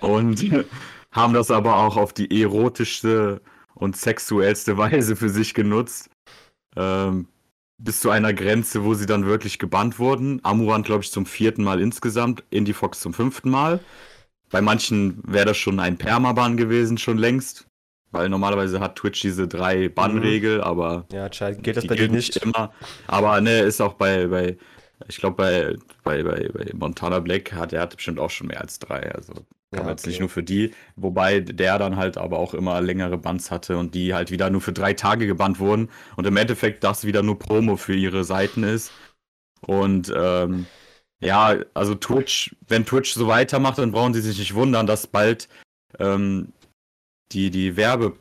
[0.00, 0.44] und
[1.12, 3.40] haben das aber auch auf die erotischste
[3.74, 6.10] und sexuellste Weise für sich genutzt.
[6.76, 7.28] Ähm,
[7.78, 10.40] bis zu einer Grenze, wo sie dann wirklich gebannt wurden.
[10.44, 13.80] Amuran, glaube ich, zum vierten Mal insgesamt, Indie Fox zum fünften Mal.
[14.50, 17.66] Bei manchen wäre das schon ein Permaban gewesen, schon längst.
[18.12, 22.36] Weil normalerweise hat Twitch diese drei Bannregel, aber Ja, Child, gilt das bei dir nicht?
[22.36, 22.72] immer.
[23.08, 24.56] Aber ne, ist auch bei, bei
[25.08, 28.60] ich glaube, bei, bei, bei, bei Montana Black hat er hat bestimmt auch schon mehr
[28.60, 29.12] als drei.
[29.14, 30.10] Also kann man Ja, jetzt okay.
[30.10, 30.72] nicht nur für die.
[30.96, 34.60] Wobei der dann halt aber auch immer längere Bands hatte und die halt wieder nur
[34.60, 35.90] für drei Tage gebannt wurden.
[36.16, 38.92] Und im Endeffekt das wieder nur Promo für ihre Seiten ist.
[39.60, 40.66] Und ähm,
[41.20, 45.48] ja, also Twitch, wenn Twitch so weitermacht, dann brauchen sie sich nicht wundern, dass bald
[45.98, 46.52] ähm,
[47.32, 48.16] die, die Werbe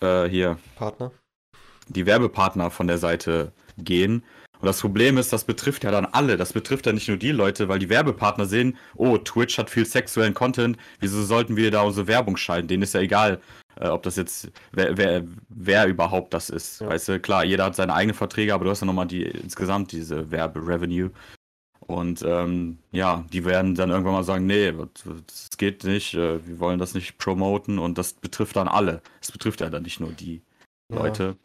[0.00, 1.12] äh, hier Partner?
[1.88, 4.24] die Werbepartner von der Seite gehen.
[4.60, 6.36] Und das Problem ist, das betrifft ja dann alle.
[6.36, 9.86] Das betrifft ja nicht nur die Leute, weil die Werbepartner sehen, oh, Twitch hat viel
[9.86, 12.68] sexuellen Content, wieso sollten wir da unsere Werbung schalten?
[12.68, 13.40] Denen ist ja egal,
[13.80, 16.80] äh, ob das jetzt, wer, wer, wer überhaupt das ist.
[16.80, 16.88] Ja.
[16.88, 19.92] Weißt du, klar, jeder hat seine eigenen Verträge, aber du hast ja nochmal die, insgesamt
[19.92, 21.10] diese Werberevenue.
[21.80, 26.58] Und ähm, ja, die werden dann irgendwann mal sagen, nee, das geht nicht, äh, wir
[26.58, 29.00] wollen das nicht promoten und das betrifft dann alle.
[29.22, 30.42] Es betrifft ja dann nicht nur die
[30.90, 30.98] Ja.
[30.98, 31.36] Leute.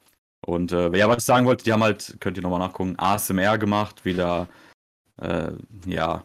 [0.46, 3.58] Und äh, ja, was ich sagen wollte, die haben halt, könnt ihr nochmal nachgucken, ASMR
[3.58, 4.48] gemacht, wieder,
[5.22, 5.52] äh,
[5.86, 6.24] ja,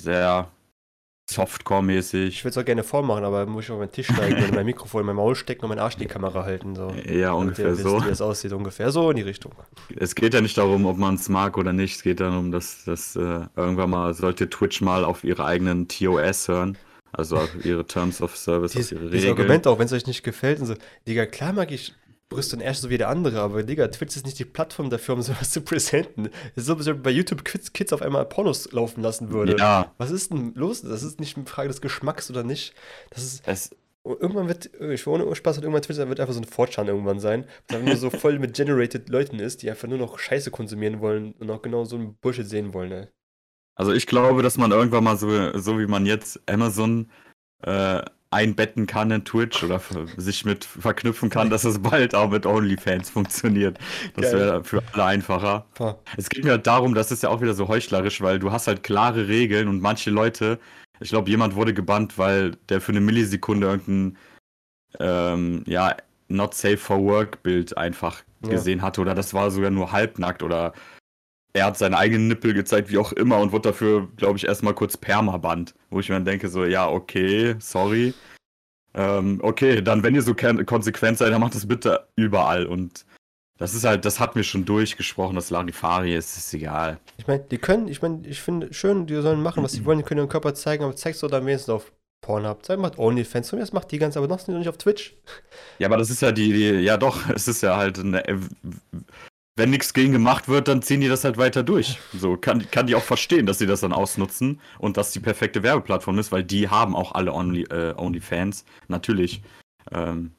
[0.00, 0.48] sehr
[1.30, 2.28] Softcore-mäßig.
[2.28, 4.64] Ich würde es auch gerne vormachen, aber muss ich auf meinen Tisch steigen und mein
[4.66, 6.74] Mikrofon in mein Maul stecken und meinen Arsch in die Kamera halten.
[6.74, 6.90] So.
[7.06, 8.04] Ja, Damit ungefähr wisst, so.
[8.04, 9.52] Wie es aussieht, ungefähr so in die Richtung.
[9.94, 11.96] Es geht ja nicht darum, ob man es mag oder nicht.
[11.96, 16.48] Es geht darum, dass, dass äh, irgendwann mal sollte Twitch mal auf ihre eigenen TOS
[16.48, 16.78] hören.
[17.12, 19.38] Also auf ihre Terms of Service, Dies, auf ihre dieses Regeln.
[19.38, 20.74] Argument auch, wenn es euch nicht gefällt und so,
[21.06, 21.94] Digga, klar mag ich
[22.28, 25.14] Brüste und Ärsche so wie der andere, aber Digga, Twitch ist nicht die Plattform dafür,
[25.14, 26.26] um sowas zu präsenten.
[26.54, 29.56] Es ist so, als ob bei YouTube Kids, Kids auf einmal Pornos laufen lassen würde.
[29.58, 30.82] Ja, Was ist denn los?
[30.82, 32.74] Das ist nicht eine Frage des Geschmacks oder nicht.
[33.10, 33.70] Das ist, es,
[34.04, 37.20] irgendwann wird, ich will ohne Spaß, hat irgendwann Twitter wird einfach so ein Fortran irgendwann
[37.20, 40.50] sein, was einfach nur so voll mit generated Leuten ist, die einfach nur noch Scheiße
[40.50, 43.06] konsumieren wollen und auch genau so ein Bullshit sehen wollen, ey.
[43.74, 47.10] Also ich glaube, dass man irgendwann mal so, so wie man jetzt Amazon
[47.62, 49.80] äh, einbetten kann in Twitch oder
[50.16, 53.78] sich mit verknüpfen kann, dass es bald auch mit OnlyFans funktioniert.
[54.16, 55.64] Das wäre für alle einfacher.
[56.16, 58.66] Es geht mir halt darum, das ist ja auch wieder so heuchlerisch, weil du hast
[58.66, 60.58] halt klare Regeln und manche Leute,
[61.00, 64.18] ich glaube, jemand wurde gebannt, weil der für eine Millisekunde irgendein
[65.00, 65.96] ähm, ja,
[66.28, 68.50] not safe for work Bild einfach Ja.
[68.50, 70.72] gesehen hatte oder das war sogar nur halbnackt oder
[71.52, 74.74] er hat seinen eigenen Nippel gezeigt, wie auch immer, und wurde dafür, glaube ich, erstmal
[74.74, 75.74] kurz Permaband.
[75.90, 78.14] Wo ich mir dann denke, so, ja, okay, sorry.
[78.94, 82.66] Ähm, okay, dann, wenn ihr so konsequent seid, dann macht das bitte überall.
[82.66, 83.04] Und
[83.58, 86.98] das ist halt, das hat mir schon durchgesprochen, das Larifari ist, ist egal.
[87.16, 89.98] Ich meine, die können, ich meine, ich finde schön, die sollen machen, was sie wollen,
[89.98, 92.64] die können ihren Körper zeigen, aber zeigst du dann wenigstens auf Pornhub.
[92.64, 95.16] Zeig mal OnlyFans, das macht die ganz, aber du nicht auf Twitch.
[95.78, 98.22] Ja, aber das ist ja die, die ja doch, es ist ja halt, eine,
[99.58, 101.98] wenn nichts gegen gemacht wird, dann ziehen die das halt weiter durch.
[102.14, 105.62] So, kann, kann die auch verstehen, dass sie das dann ausnutzen und dass die perfekte
[105.62, 109.42] Werbeplattform ist, weil die haben auch alle Only, äh, OnlyFans, natürlich.
[109.92, 110.32] Ähm,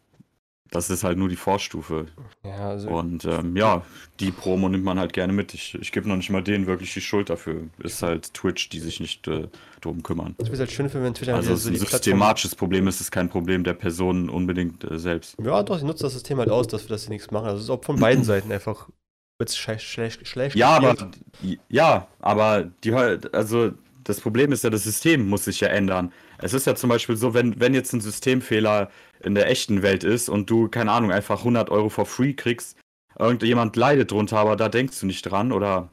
[0.71, 2.05] das ist halt nur die Vorstufe.
[2.43, 2.89] Ja, also.
[2.89, 3.83] Und ähm, ja,
[4.19, 5.53] die Promo nimmt man halt gerne mit.
[5.53, 7.63] Ich, ich gebe noch nicht mal denen wirklich die Schuld dafür.
[7.79, 9.47] Ist halt Twitch, die sich nicht äh,
[9.81, 10.35] drum kümmern.
[10.37, 13.09] Ich würde halt schön finden, wenn Twitter Also es ist ein systematisches Problem, es ist
[13.11, 15.35] kein Problem der Person unbedingt äh, selbst.
[15.43, 17.45] Ja, doch, sie nutzt das System halt aus, dass wir das sie nichts machen.
[17.45, 18.89] Also es ist auch von beiden Seiten einfach
[19.39, 20.55] wird's schlecht, schlecht, schlecht.
[20.55, 20.95] Ja, aber
[21.69, 23.71] ja, aber die also
[24.03, 26.11] das Problem ist ja, das System muss sich ja ändern.
[26.39, 28.89] Es ist ja zum Beispiel so, wenn, wenn jetzt ein Systemfehler
[29.21, 32.77] in der echten Welt ist und du, keine Ahnung, einfach 100 Euro for free kriegst,
[33.17, 35.89] irgendjemand leidet drunter, aber da denkst du nicht dran oder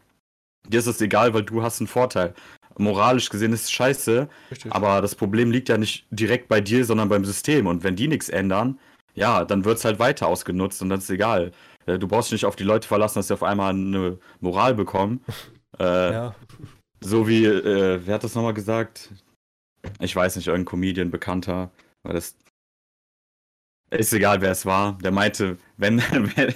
[0.69, 2.35] dir ist es egal, weil du hast einen Vorteil.
[2.79, 4.73] Moralisch gesehen ist es scheiße, Richtig.
[4.73, 7.67] aber das Problem liegt ja nicht direkt bei dir, sondern beim System.
[7.67, 8.79] Und wenn die nichts ändern,
[9.15, 11.53] ja, dann wird es halt weiter ausgenutzt und dann ist egal.
[11.87, 14.75] Äh, Du brauchst dich nicht auf die Leute verlassen, dass sie auf einmal eine Moral
[14.75, 15.25] bekommen.
[15.79, 16.35] Äh, ja.
[17.03, 19.11] So wie, äh, wer hat das nochmal gesagt?
[20.01, 21.71] Ich weiß nicht, irgendein Comedian, Bekannter.
[22.03, 22.35] Weil das
[23.91, 24.97] ist egal, wer es war.
[25.03, 25.99] Der meinte, wenn,
[26.37, 26.55] wenn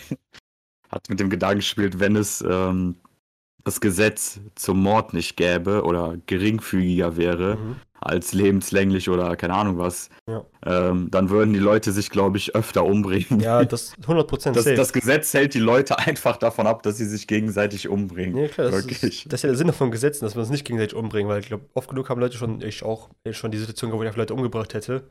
[0.89, 2.97] hat mit dem Gedanken gespielt, wenn es ähm,
[3.63, 7.77] das Gesetz zum Mord nicht gäbe oder geringfügiger wäre, Mhm.
[8.01, 10.45] Als lebenslänglich oder keine Ahnung was, Ja.
[10.67, 13.41] ähm, dann würden die Leute sich, glaube ich, öfter umbringen.
[13.41, 17.27] Ja, das 100% Das, das Gesetz hält die Leute einfach davon ab, dass sie sich
[17.27, 18.35] gegenseitig umbringen.
[18.35, 20.65] Nee, klar, das ist, das ist ja der Sinn von Gesetzen, dass wir uns nicht
[20.65, 23.59] gegenseitig umbringen, weil ich glaube, oft genug haben Leute schon, ich auch, eh schon die
[23.59, 25.05] Situation, gehabt, wo ich einfach Leute umgebracht hätte.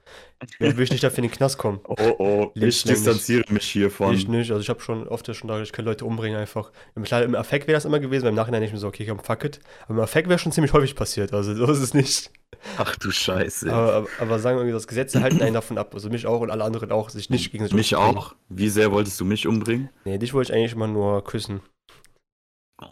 [0.60, 1.80] Dann will ich nicht dafür in den Knast kommen.
[1.90, 4.14] Oh oh, ich distanziere mich hiervon.
[4.14, 6.72] Ich nicht, also ich habe schon oft ja schon da, ich kann Leute umbringen einfach.
[6.96, 9.06] Im, klar, im Affekt wäre das immer gewesen, weil im Nachhinein nicht mehr so, okay,
[9.06, 9.60] komm, fuck it.
[9.86, 12.32] Aber im Affekt wäre schon ziemlich häufig passiert, also so ist es nicht.
[12.78, 13.72] Ach du Scheiße.
[13.74, 16.42] Aber, aber, aber sagen wir, mal, das Gesetze halten einen davon ab, also mich auch
[16.42, 18.18] und alle anderen auch, sich nicht gegen sich mich umzubringen.
[18.18, 18.36] auch.
[18.50, 19.90] Wie sehr wolltest du mich umbringen?
[20.06, 21.62] Nee, dich wollte ich eigentlich immer nur küssen.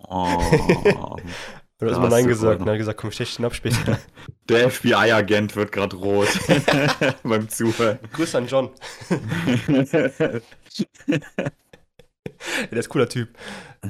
[0.09, 0.37] Oh,
[1.79, 3.99] Du hast immer hast Nein du gesagt, dann gesagt, komm, stech den ab später.
[4.49, 6.27] der FBI-Agent wird gerade rot
[7.23, 7.99] beim Zuhören.
[8.13, 8.71] Grüß an John.
[12.71, 13.29] Der ist cooler Typ.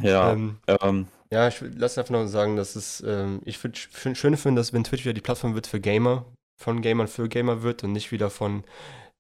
[0.02, 4.18] ja, Ähm, ähm, ja, ich lass einfach noch sagen, dass es, ähm, ich würde find,
[4.18, 6.26] schön finden, dass wenn Twitch wieder die Plattform wird für Gamer,
[6.60, 8.64] von Gamern für Gamer wird und nicht wieder von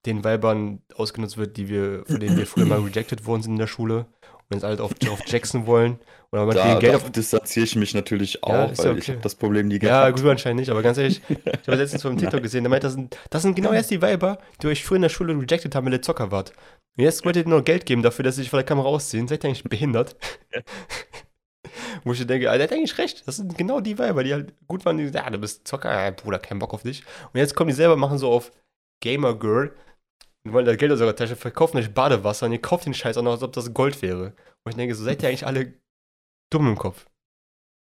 [0.05, 3.59] den Weibern ausgenutzt wird, die wir, von denen wir früher mal rejected worden sind in
[3.59, 4.05] der Schule
[4.49, 5.99] und jetzt halt auf, auf Jackson wollen.
[6.31, 7.11] Oder manche da, Geld auf.
[7.11, 9.11] distanziere ich mich natürlich auch, Ja, ja weil ich okay.
[9.13, 10.21] habe das Problem nie Ja, gehabt.
[10.21, 12.93] gut, anscheinend nicht, aber ganz ehrlich, ich habe letztens einen TikTok gesehen, der meint, das
[12.93, 15.85] sind, das sind genau jetzt die Weiber, die euch früher in der Schule rejected haben,
[15.85, 16.53] weil ihr Zocker wart.
[16.97, 19.27] Und jetzt wollt ihr nur Geld geben dafür, dass sie sich vor der Kamera ausziehen.
[19.27, 20.15] Seid ihr eigentlich behindert?
[22.03, 23.27] Wo ich denke, Alter, der hat eigentlich recht.
[23.27, 25.91] Das sind genau die Weiber, die halt gut waren, die sagen, ja, du bist Zocker,
[25.91, 27.03] ja, Bruder, kein Bock auf dich.
[27.33, 28.51] Und jetzt kommen die selber, machen so auf
[29.01, 29.75] Gamer Girl
[30.45, 33.17] und wollen das Geld aus eurer Tasche, verkaufen euch Badewasser und ihr kauft den Scheiß
[33.17, 34.33] auch noch, als ob das Gold wäre.
[34.63, 35.73] Und ich denke, so seid ihr eigentlich alle
[36.51, 37.05] dumm im Kopf.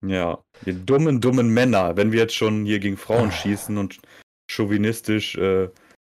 [0.06, 3.32] Ja, ihr dummen, dummen Männer, wenn wir jetzt schon hier gegen Frauen Ah.
[3.32, 4.00] schießen und
[4.50, 5.70] chauvinistisch, äh,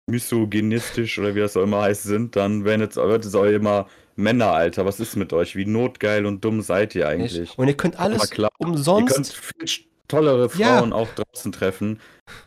[0.08, 3.88] misogynistisch oder wie das auch immer heißt sind, dann werden jetzt, wird es auch immer
[4.16, 4.84] Männer, Alter.
[4.84, 5.56] Was ist mit euch?
[5.56, 7.58] Wie notgeil und dumm seid ihr eigentlich?
[7.58, 8.50] Und ihr könnt alles klar.
[8.60, 9.14] Ihr umsonst.
[9.14, 10.78] könnt viel tollere Ja.
[10.78, 12.00] Frauen auch draußen treffen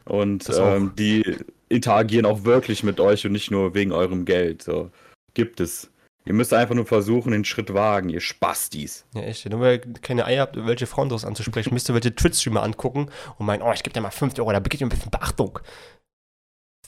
[0.05, 1.37] und Das ähm, die
[1.69, 4.61] interagieren auch wirklich mit euch und nicht nur wegen eurem Geld.
[4.63, 4.91] So
[5.33, 5.89] gibt es.
[6.25, 9.05] Ihr müsst einfach nur versuchen, den Schritt wagen, ihr Spastis.
[9.13, 9.49] Ja, echt.
[9.49, 13.09] Nur weil ihr keine Eier habt, welche Frauen draus anzusprechen, müsst ihr welche Twitch-Streamer angucken
[13.37, 15.59] und meinen, oh, ich gebe dir mal 5 Euro, da begeht ihr ein bisschen Beachtung.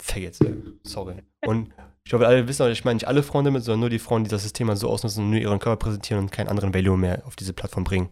[0.00, 0.54] Vergesst, ey.
[0.84, 1.16] Sorry.
[1.44, 1.72] Und
[2.06, 4.30] ich glaube, alle wissen, ich meine nicht alle Frauen damit, sondern nur die Frauen, die
[4.30, 7.26] das System halt so ausnutzen und nur ihren Körper präsentieren und keinen anderen Value mehr
[7.26, 8.10] auf diese Plattform bringen.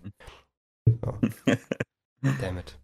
[0.88, 1.14] Ja.
[2.40, 2.76] Damn it.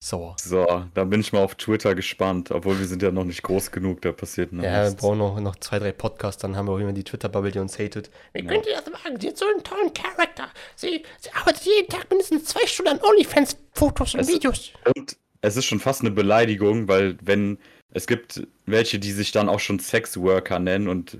[0.00, 0.36] Sauer.
[0.40, 3.72] So, da bin ich mal auf Twitter gespannt, obwohl wir sind ja noch nicht groß
[3.72, 6.72] genug, da passiert noch Ja, wir brauchen noch, noch zwei, drei Podcasts, dann haben wir
[6.72, 8.08] auch immer die Twitter-Bubble, die uns hatet.
[8.32, 8.48] Wie Ja.
[8.48, 9.20] könnt ihr das machen?
[9.20, 10.50] Sie hat so einen tollen Charakter.
[10.76, 14.70] Sie, sie arbeitet jeden Tag mindestens zwei Stunden an OnlyFans-Fotos und Es- Videos.
[14.96, 17.58] Und es ist schon fast eine Beleidigung, weil wenn
[17.92, 21.18] es gibt welche, die sich dann auch schon Sexworker nennen und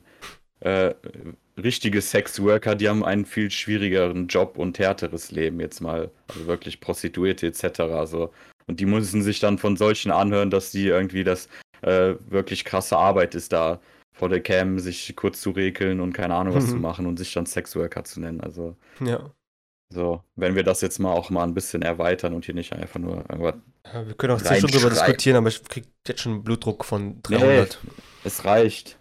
[0.61, 0.95] äh,
[1.57, 6.81] richtige Sexworker, die haben einen viel schwierigeren Job und härteres Leben jetzt mal, also wirklich
[6.81, 8.07] Prostituierte etc.
[8.07, 8.33] So.
[8.67, 11.49] Und die müssen sich dann von solchen anhören, dass die irgendwie das
[11.83, 13.81] äh, wirklich krasse Arbeit ist, da
[14.13, 16.71] vor der Cam sich kurz zu regeln und keine Ahnung was Mhm.
[16.71, 18.41] zu machen und sich dann Sexworker zu nennen.
[18.41, 19.31] Also Ja.
[19.91, 22.99] so, wenn wir das jetzt mal auch mal ein bisschen erweitern und hier nicht einfach
[23.01, 23.55] nur irgendwas
[23.93, 26.85] Ja, Wir können auch zehn Stunden drüber diskutieren, aber ich krieg jetzt schon einen Blutdruck
[26.85, 27.79] von 300.
[28.25, 28.99] Es reicht.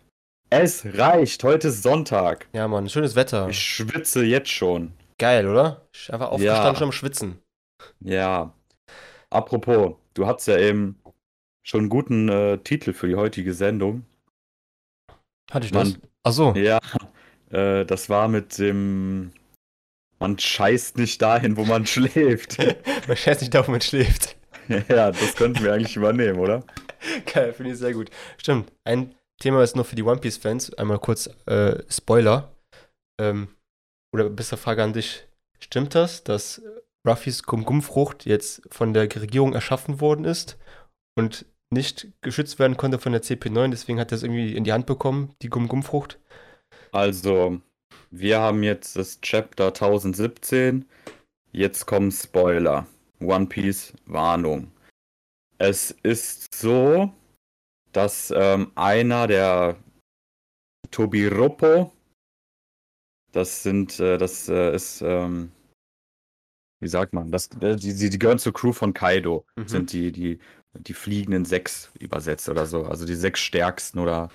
[0.50, 1.44] Es reicht.
[1.44, 2.48] Heute ist Sonntag.
[2.54, 3.50] Ja, Mann, schönes Wetter.
[3.50, 4.94] Ich schwitze jetzt schon.
[5.18, 5.82] Geil, oder?
[5.94, 6.76] Ich einfach aufgestanden, Ja.
[6.76, 7.40] schon am Schwitzen.
[8.00, 8.54] Ja.
[9.30, 11.02] Apropos, du hast ja eben
[11.64, 14.06] schon einen guten äh, Titel für die heutige Sendung.
[15.52, 15.90] Hatte ich das?
[15.94, 16.02] Mann.
[16.24, 16.54] Ach so.
[16.54, 16.80] Ja.
[17.50, 19.32] Äh, das war mit dem.
[20.20, 22.58] Man scheißt nicht dahin, wo man schläft.
[23.08, 24.37] Man scheiß nicht da, wo man schläft.
[24.90, 26.64] ja, das könnten wir eigentlich übernehmen, oder?
[27.34, 28.10] Geil, finde ich sehr gut.
[28.38, 28.72] Stimmt.
[28.84, 30.74] Ein Thema ist nur für die One Piece-Fans.
[30.76, 32.52] Einmal kurz äh, Spoiler.
[33.20, 33.50] Ähm,
[34.14, 35.28] oder bessere Frage an dich.
[35.60, 36.62] Stimmt das, dass
[37.08, 40.58] Ruffys Gum-Gum-Frucht jetzt von der Regierung erschaffen worden ist
[41.16, 43.70] und nicht geschützt werden konnte von der CP9?
[43.70, 46.20] Deswegen hat er es irgendwie in die Hand bekommen, die Gum-Gum-Frucht.
[46.92, 47.62] Also,
[48.10, 50.86] wir haben jetzt das Chapter 1017.
[51.52, 52.88] Jetzt kommen Spoiler.
[53.20, 54.72] One Piece Warnung.
[55.58, 57.12] Es ist so,
[57.92, 59.76] dass ähm, einer der
[60.92, 61.92] Tobiroppo,
[63.32, 65.52] das sind, äh, das äh, ist, ähm,
[66.80, 69.68] wie sagt man, das, äh, die, die, die gehören zur Crew von Kaido, Mhm.
[69.68, 70.40] sind die, die,
[70.74, 74.30] die fliegenden sechs übersetzt oder so, also die sechs stärksten oder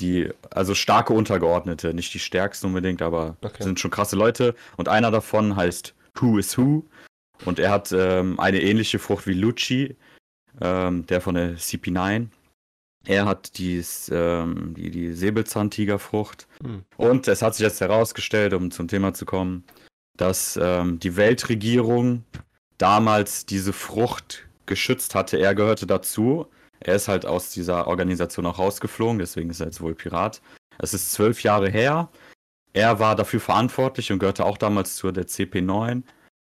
[0.00, 3.62] die, also starke Untergeordnete, nicht die stärksten unbedingt, aber Okay.
[3.62, 4.54] sind schon krasse Leute.
[4.76, 6.84] Und einer davon heißt Who is Who.
[7.44, 9.96] Und er hat ähm, eine ähnliche Frucht wie Lucci,
[10.60, 12.28] ähm, der von der CP9.
[13.06, 16.46] Er hat dies, ähm, die, die Säbelzahntigerfrucht.
[16.62, 16.84] Hm.
[16.96, 19.64] Und es hat sich jetzt herausgestellt, um zum Thema zu kommen,
[20.16, 22.24] dass ähm, die Weltregierung
[22.78, 25.36] damals diese Frucht geschützt hatte.
[25.36, 26.46] Er gehörte dazu.
[26.80, 30.42] Er ist halt aus dieser Organisation auch rausgeflogen, deswegen ist er jetzt wohl Pirat.
[30.78, 32.10] Es ist zwölf Jahre her.
[32.72, 36.02] Er war dafür verantwortlich und gehörte auch damals zur der CP9.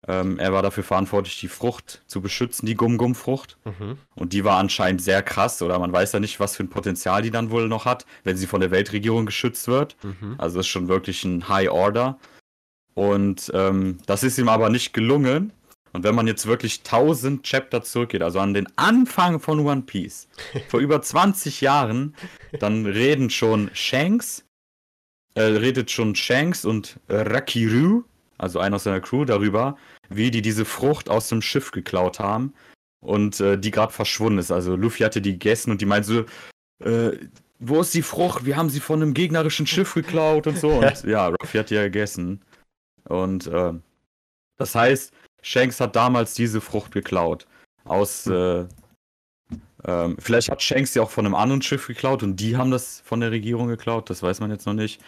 [0.08, 3.56] Ähm, er war dafür verantwortlich, die Frucht zu beschützen, die Gum-Gum-Frucht.
[3.64, 3.98] Mhm.
[4.16, 7.22] Und die war anscheinend sehr krass, oder man weiß ja nicht, was für ein Potenzial
[7.22, 9.96] die dann wohl noch hat, wenn sie von der Weltregierung geschützt wird.
[10.02, 10.34] Mhm.
[10.38, 12.18] Also das ist schon wirklich ein High Order.
[12.94, 15.52] Und ähm, das ist ihm aber nicht gelungen.
[15.92, 20.26] Und wenn man jetzt wirklich 1000 Chapter zurückgeht, also an den Anfang von One Piece,
[20.68, 22.14] vor über 20 Jahren,
[22.58, 24.44] dann reden schon Shanks,
[25.34, 28.04] äh, redet schon Shanks und Rakiru,
[28.38, 29.76] also einer aus seiner Crew, darüber,
[30.16, 32.54] wie die diese Frucht aus dem Schiff geklaut haben
[33.00, 34.50] und äh, die gerade verschwunden ist.
[34.50, 36.24] Also Luffy hatte die gegessen und die meint so,
[36.84, 37.16] äh,
[37.58, 38.44] wo ist die Frucht?
[38.44, 40.70] Wir haben sie von einem gegnerischen Schiff geklaut und so.
[40.80, 42.42] Und ja, Ruffy hat die ja gegessen.
[43.04, 43.72] Und äh,
[44.56, 47.46] das heißt, Shanks hat damals diese Frucht geklaut.
[47.84, 48.64] Aus, äh,
[49.84, 53.00] ähm, vielleicht hat Shanks sie auch von einem anderen Schiff geklaut und die haben das
[53.04, 55.00] von der Regierung geklaut, das weiß man jetzt noch nicht.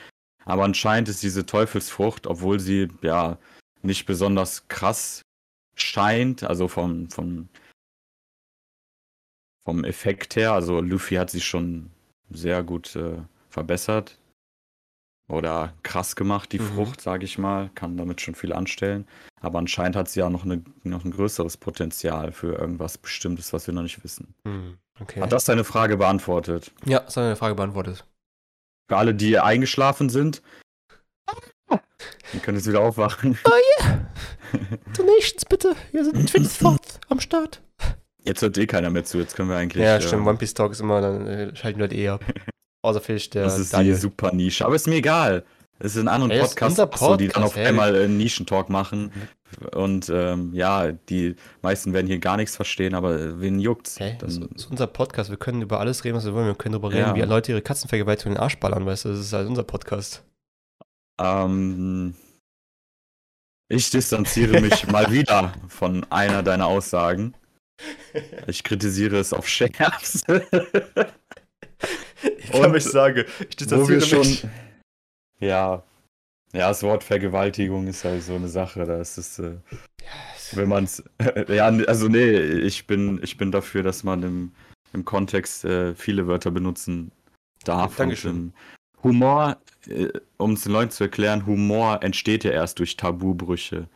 [0.44, 3.38] Aber anscheinend ist diese Teufelsfrucht, obwohl sie ja
[3.84, 5.22] nicht besonders krass
[5.76, 7.48] scheint, also vom, vom,
[9.64, 11.90] vom Effekt her, also Luffy hat sie schon
[12.30, 13.18] sehr gut äh,
[13.50, 14.18] verbessert
[15.28, 16.74] oder krass gemacht, die mhm.
[16.74, 19.06] Frucht, sage ich mal, kann damit schon viel anstellen.
[19.40, 23.66] Aber anscheinend hat sie ja noch, eine, noch ein größeres Potenzial für irgendwas Bestimmtes, was
[23.66, 24.34] wir noch nicht wissen.
[24.44, 24.78] Mhm.
[25.00, 25.20] Okay.
[25.20, 26.72] Hat das deine Frage beantwortet?
[26.84, 28.06] Ja, das hat deine Frage beantwortet.
[28.88, 30.42] Für alle, die eingeschlafen sind,
[32.32, 33.38] die können jetzt wieder aufwachen.
[33.44, 33.50] Oh.
[33.82, 34.06] Yeah.
[35.18, 35.74] Nichts, bitte.
[35.92, 37.60] Wir sind Twins Thoughts am Start.
[38.24, 39.84] Jetzt hört eh keiner mehr zu, jetzt können wir eigentlich.
[39.84, 40.26] Ja, stimmt.
[40.26, 42.24] Äh, One Piece Talk ist immer, dann äh, schalten wir halt eh ab.
[42.82, 43.44] Außer vielleicht der.
[43.44, 43.94] Das ist Daniel.
[43.94, 44.64] die super Nische.
[44.64, 45.44] Aber ist mir egal.
[45.80, 47.66] Es ist ein anderer Podcast, Podcast so, die dann auf hey.
[47.66, 49.10] einmal einen Nischentalk machen.
[49.72, 53.98] Und ähm, ja, die meisten werden hier gar nichts verstehen, aber wen juckt's?
[53.98, 55.30] Hey, das ist unser Podcast.
[55.30, 56.46] Wir können über alles reden, was wir wollen.
[56.46, 57.14] Wir können darüber reden, ja.
[57.14, 59.08] wie Leute ihre Katzenvergewaltigung in den Arsch ballern, weißt du?
[59.10, 60.22] Das ist halt unser Podcast.
[61.20, 62.14] Ähm,
[63.68, 67.34] ich distanziere mich mal wieder von einer deiner Aussagen.
[68.46, 70.22] Ich kritisiere es auf Scherz.
[72.38, 74.08] ich kann mich sagen, ich distanziere mich.
[74.08, 74.50] Schon,
[75.40, 75.82] ja,
[76.54, 78.84] ja, das Wort Vergewaltigung ist halt so eine Sache.
[78.84, 79.56] Da ist es, äh,
[80.52, 81.02] wenn man es,
[81.48, 84.52] ja, also nee, ich bin, ich bin dafür, dass man im,
[84.92, 87.10] im Kontext äh, viele Wörter benutzen
[87.64, 87.96] darf.
[87.96, 88.52] Dankeschön.
[89.02, 89.56] Humor,
[90.38, 93.88] um es den Leuten zu erklären, Humor entsteht ja erst durch Tabubrüche.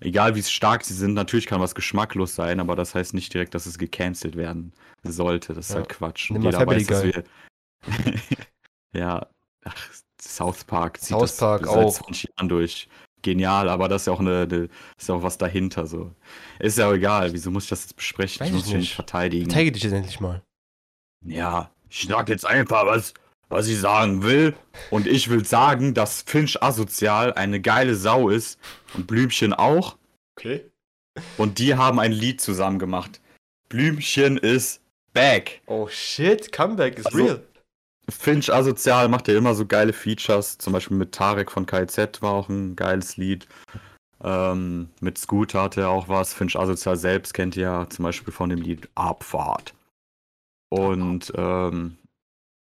[0.00, 3.54] Egal wie stark sie sind, natürlich kann was geschmacklos sein, aber das heißt nicht direkt,
[3.54, 4.72] dass es gecancelt werden
[5.04, 5.54] sollte.
[5.54, 5.76] Das ist ja.
[5.76, 6.30] halt Quatsch.
[6.30, 7.24] Und jeder weiß, dass wir.
[8.94, 9.26] ja,
[9.64, 11.92] ach, South Park zieht South Park das auch.
[11.92, 12.88] seit 20 Jahren durch.
[13.22, 16.10] Genial, aber das ist ja auch eine, eine ist ja auch was dahinter so.
[16.58, 18.40] Ist ja auch egal, wieso muss ich das jetzt besprechen?
[18.40, 19.44] Weiß ich muss mich nicht verteidigen.
[19.44, 20.42] Verteidige dich jetzt endlich mal.
[21.24, 23.14] Ja, ich sag jetzt einfach, was,
[23.52, 24.54] was ich sagen will.
[24.90, 28.58] Und ich will sagen, dass Finch asozial eine geile Sau ist
[28.94, 29.96] und Blümchen auch.
[30.36, 30.64] Okay.
[31.36, 33.20] Und die haben ein Lied zusammen gemacht.
[33.68, 34.80] Blümchen ist
[35.12, 35.60] back.
[35.66, 37.42] Oh shit, Comeback is also, real.
[38.08, 40.58] Finch asozial macht ja immer so geile Features.
[40.58, 43.46] Zum Beispiel mit Tarek von KZ war auch ein geiles Lied.
[44.24, 46.32] Ähm, mit Scooter hatte er auch was.
[46.32, 49.74] Finch asozial selbst kennt ihr ja zum Beispiel von dem Lied Abfahrt.
[50.70, 51.98] Und ähm,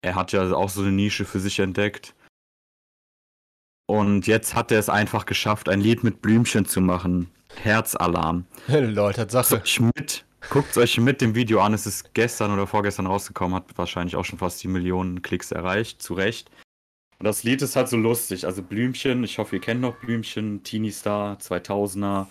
[0.02, 2.14] er hat ja auch so eine Nische für sich entdeckt.
[3.86, 7.30] Und jetzt hat er es einfach geschafft, ein Lied mit Blümchen zu machen.
[7.62, 8.46] Herzalarm.
[8.68, 9.62] Leute, Tatsache.
[9.64, 13.78] Ich mit Guckt euch mit dem Video an, es ist gestern oder vorgestern rausgekommen, hat
[13.78, 16.50] wahrscheinlich auch schon fast die Millionen Klicks erreicht, zu Recht.
[17.18, 18.44] Und das Lied ist halt so lustig.
[18.44, 22.26] Also Blümchen, ich hoffe, ihr kennt noch Blümchen, Teenie Star, 2000er,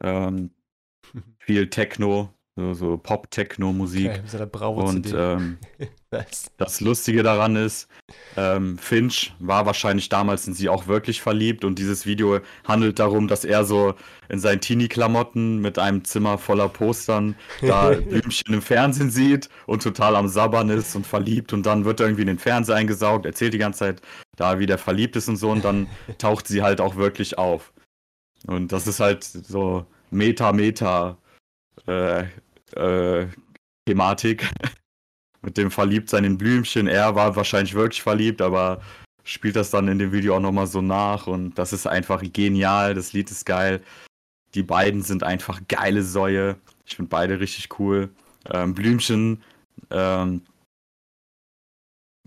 [0.00, 0.50] ähm,
[1.38, 4.22] viel Techno, so, so Pop-Techno-Musik.
[4.32, 5.58] Okay, und ähm,
[6.10, 6.50] nice.
[6.56, 7.88] das Lustige daran ist,
[8.36, 13.28] ähm, Finch war wahrscheinlich damals in sie auch wirklich verliebt und dieses Video handelt darum,
[13.28, 13.94] dass er so
[14.28, 20.16] in seinen Teenie-Klamotten mit einem Zimmer voller Postern da Blümchen im Fernsehen sieht und total
[20.16, 23.54] am Sabbern ist und verliebt und dann wird er irgendwie in den Fernseher eingesaugt, erzählt
[23.54, 24.02] die ganze Zeit
[24.36, 25.88] da, wie der verliebt ist und so und dann
[26.18, 27.72] taucht sie halt auch wirklich auf.
[28.46, 31.18] Und das ist halt so Meta, Meta
[31.86, 32.24] äh,
[32.74, 33.26] äh,
[33.86, 34.48] Thematik.
[35.42, 36.86] Mit dem Verliebtsein in Blümchen.
[36.86, 38.80] Er war wahrscheinlich wirklich verliebt, aber
[39.24, 42.94] spielt das dann in dem Video auch nochmal so nach und das ist einfach genial.
[42.94, 43.82] Das Lied ist geil.
[44.54, 46.56] Die beiden sind einfach geile Säue.
[46.84, 48.10] Ich finde beide richtig cool.
[48.50, 49.42] Ähm, Blümchen,
[49.90, 50.42] ähm,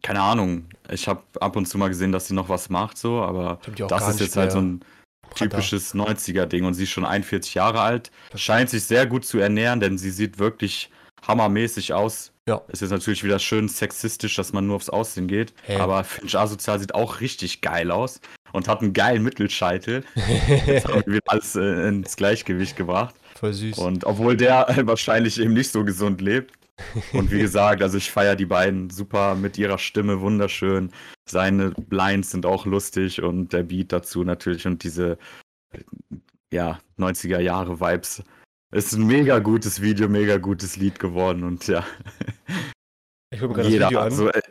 [0.03, 0.65] keine Ahnung.
[0.89, 4.09] Ich habe ab und zu mal gesehen, dass sie noch was macht, so, aber das
[4.09, 4.85] ist jetzt halt so ein
[5.33, 8.11] typisches 90er-Ding und sie ist schon 41 Jahre alt.
[8.35, 10.91] Scheint sich sehr gut zu ernähren, denn sie sieht wirklich
[11.25, 12.32] hammermäßig aus.
[12.47, 12.61] Ja.
[12.67, 15.53] Es ist natürlich wieder schön sexistisch, dass man nur aufs Aussehen geht.
[15.63, 15.77] Hey.
[15.77, 18.19] Aber Finch Asozial sieht auch richtig geil aus
[18.51, 20.03] und hat einen geilen Mittelscheitel.
[20.67, 23.15] Das haben wir alles äh, ins Gleichgewicht gebracht.
[23.35, 23.77] Voll süß.
[23.77, 26.53] Und obwohl der wahrscheinlich eben nicht so gesund lebt.
[27.13, 30.91] Und wie gesagt, also ich feiere die beiden super mit ihrer Stimme wunderschön.
[31.29, 35.17] Seine Lines sind auch lustig und der Beat dazu natürlich und diese
[36.51, 38.23] ja, 90er Jahre Vibes.
[38.73, 41.85] Ist ein mega gutes Video, mega gutes Lied geworden und ja.
[43.29, 44.05] ich gucke mir gerade das Video an.
[44.05, 44.41] also, äh,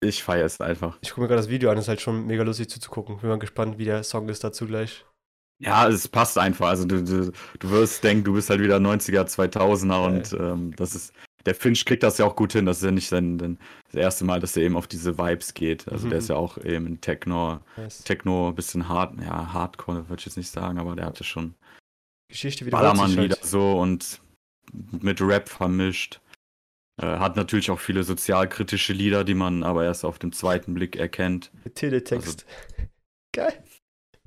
[0.00, 0.96] ich feiere es einfach.
[1.02, 3.18] Ich gucke mir gerade das Video an, ist halt schon mega lustig zuzugucken.
[3.18, 5.04] Bin mal gespannt, wie der Song ist dazu gleich.
[5.58, 6.68] Ja, es passt einfach.
[6.68, 10.94] Also du, du, du wirst denken, du bist halt wieder 90er, 2000er und ähm, das
[10.94, 11.12] ist,
[11.46, 12.66] der Finch kriegt das ja auch gut hin.
[12.66, 15.54] Das ist ja nicht sein, sein, das erste Mal, dass er eben auf diese Vibes
[15.54, 15.88] geht.
[15.88, 16.10] Also Mhm.
[16.10, 18.04] der ist ja auch eben in Techno, Nice.
[18.04, 21.54] Techno, bisschen hart, ja, Hardcore würde ich jetzt nicht sagen, aber der hatte schon
[22.28, 23.44] Geschichte wiederholt sich Ballermann-Lieder halt.
[23.44, 24.20] so und
[24.72, 26.20] mit Rap vermischt.
[27.00, 30.96] Äh, hat natürlich auch viele sozialkritische Lieder, die man aber erst auf den zweiten Blick
[30.96, 31.50] erkennt.
[31.64, 32.46] Mit Teletext.
[32.46, 32.88] Also
[33.34, 33.64] Geil.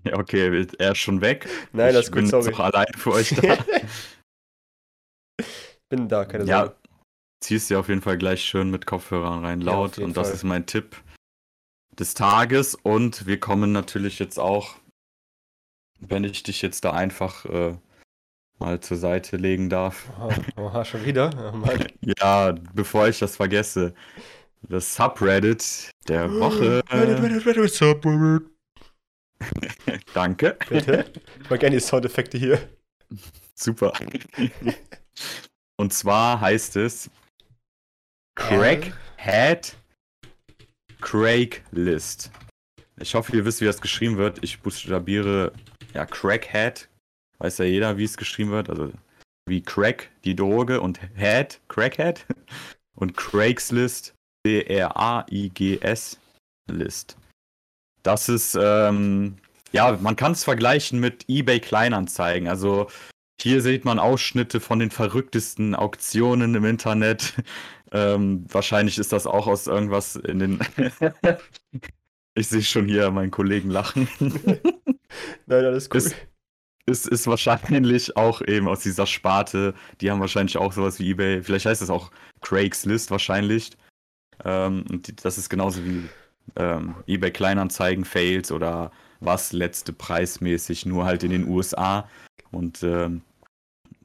[0.05, 1.47] Ja, okay, er ist schon weg.
[1.73, 2.53] Nein, das ich ist bin gut, sorry.
[2.53, 3.57] auch allein für euch da.
[5.89, 6.75] Bin da, keine Ja, Sorge.
[7.43, 9.97] ziehst dir auf jeden Fall gleich schön mit Kopfhörern rein, Ja, laut.
[9.97, 10.35] jeden und das Fall.
[10.35, 10.95] ist mein Tipp
[11.97, 12.75] des Tages.
[12.75, 14.75] Und wir kommen natürlich jetzt auch,
[15.99, 17.75] wenn ich dich jetzt da einfach äh,
[18.59, 20.09] mal zur Seite legen darf.
[20.55, 21.29] Oha, schon wieder?
[21.61, 22.11] Oh.
[22.19, 23.93] Ja, bevor ich das vergesse.
[24.61, 26.81] Das Subreddit der Woche.
[26.91, 28.49] Reddit, Reddit, Reddit, Subreddit.
[30.13, 30.57] Danke.
[30.67, 31.05] Bitte?
[31.41, 32.69] Ich mag gerne die Soundeffekte hier.
[33.55, 33.93] Super.
[35.77, 37.09] Und zwar heißt es
[38.35, 39.75] Crackhead
[41.01, 42.31] Craiglist.
[42.97, 44.43] Ich hoffe, ihr wisst, wie das geschrieben wird.
[44.43, 45.53] Ich buchstabiere
[45.93, 46.88] ja Crackhead.
[47.39, 48.69] Weiß ja jeder, wie es geschrieben wird.
[48.69, 48.91] Also
[49.47, 52.25] wie Crack, die Droge und Head, Crackhead.
[52.95, 54.13] Und Craigslist,
[54.45, 56.19] C-R-A-I-G-S
[56.69, 57.17] List.
[58.03, 59.37] Das ist, ähm,
[59.71, 62.49] ja, man kann es vergleichen mit eBay Kleinanzeigen.
[62.49, 62.87] Also
[63.41, 67.35] hier sieht man Ausschnitte von den verrücktesten Auktionen im Internet.
[67.91, 70.59] Ähm, wahrscheinlich ist das auch aus irgendwas in den.
[72.35, 74.07] ich sehe schon hier meinen Kollegen lachen.
[75.47, 76.03] Nein, alles gut.
[76.03, 76.15] Ist,
[76.89, 79.73] ist, ist wahrscheinlich auch eben aus dieser Sparte.
[80.01, 81.43] Die haben wahrscheinlich auch sowas wie eBay.
[81.43, 82.11] Vielleicht heißt es auch
[82.41, 83.71] Craigslist wahrscheinlich.
[84.43, 86.09] Ähm, und das ist genauso wie
[86.55, 92.09] ähm, eBay Kleinanzeigen, Fails oder was letzte preismäßig, nur halt in den USA.
[92.51, 93.21] Und ähm,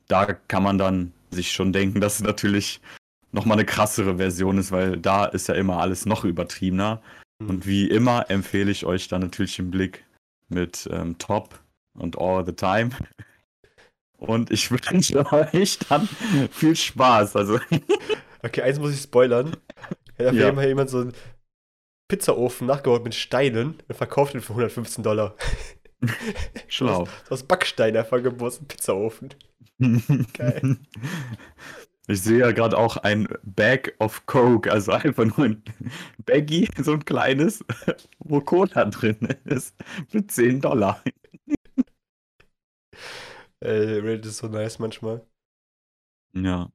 [0.09, 2.81] da kann man dann sich schon denken, dass es natürlich
[3.33, 7.03] nochmal eine krassere Version ist, weil da ist ja immer alles noch übertriebener.
[7.41, 7.51] Hm.
[7.51, 10.05] Und wie immer empfehle ich euch dann natürlich den Blick
[10.49, 11.64] mit ähm, Top
[11.95, 12.91] und All the Time.
[14.19, 16.09] Und ich wünsche euch dann
[16.51, 17.37] viel Spaß.
[17.37, 17.59] Also,
[18.43, 19.57] Okay, eins muss ich spoilern.
[20.19, 20.55] Da Ja.
[20.55, 21.13] hat jemand so einen
[22.09, 25.35] Pizzaofen nachgebaut mit Steinen und verkauft ihn für 115 Dollar.
[26.69, 27.07] schlau.
[27.07, 29.31] So aus Backstein einfach gebaut, ein Pizzaofen.
[30.35, 30.77] Geil.
[32.07, 35.63] Ich sehe ja gerade auch ein Bag of Coke, also einfach nur ein
[36.27, 37.65] Baggy, so ein kleines,
[38.19, 39.75] wo Cola drin ist,
[40.11, 41.03] für 10 Dollar.
[43.65, 45.27] Äh, Reddit ist so nice manchmal.
[46.35, 46.71] Ja.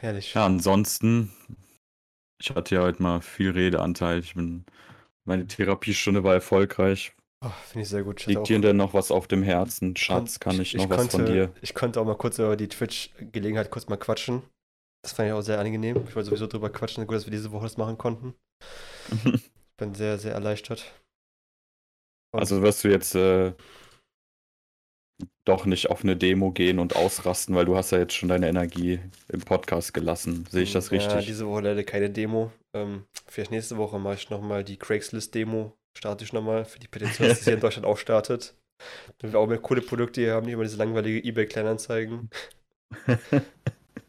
[0.00, 0.34] Herrlich.
[0.34, 1.32] Ja, ansonsten,
[2.40, 4.18] ich hatte ja heute mal viel Redeanteil.
[4.18, 4.64] Ich bin,
[5.24, 7.14] meine Therapiestunde war erfolgreich.
[7.44, 8.20] Oh, Finde ich sehr gut.
[8.20, 9.96] Ich Liegt dir denn noch was auf dem Herzen?
[9.96, 11.52] Schatz, kann ich noch was konnte, von dir?
[11.62, 14.42] Ich konnte auch mal kurz über die Twitch-Gelegenheit kurz mal quatschen.
[15.02, 15.96] Das fand ich auch sehr angenehm.
[16.06, 17.06] Ich wollte sowieso drüber quatschen.
[17.06, 18.34] Gut, dass wir diese Woche das machen konnten.
[19.74, 20.92] Ich bin sehr, sehr erleichtert.
[22.30, 23.54] Und Also wirst du jetzt äh,
[25.44, 28.48] doch nicht auf eine Demo gehen und ausrasten, weil du hast ja jetzt schon deine
[28.48, 30.46] Energie im Podcast gelassen.
[30.50, 31.26] Sehe ich das Ja, richtig?
[31.26, 32.52] diese Woche leider keine Demo.
[32.74, 35.76] Ähm, vielleicht nächste Woche mache ich nochmal die Craigslist-Demo.
[35.96, 38.54] Starte ich nochmal für die Petition, dass die hier in Deutschland auch startet.
[39.18, 42.30] Damit wir auch mehr coole Produkte hier haben, nicht immer diese langweilige eBay-Kleinanzeigen.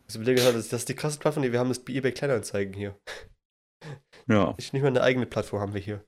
[0.07, 2.95] Gerade, das ist die krasse Plattform, die wir haben, ist eBay Kleinanzeigen hier.
[4.27, 4.53] ja.
[4.57, 6.03] Nicht, mal eine eigene Plattform haben wir hier.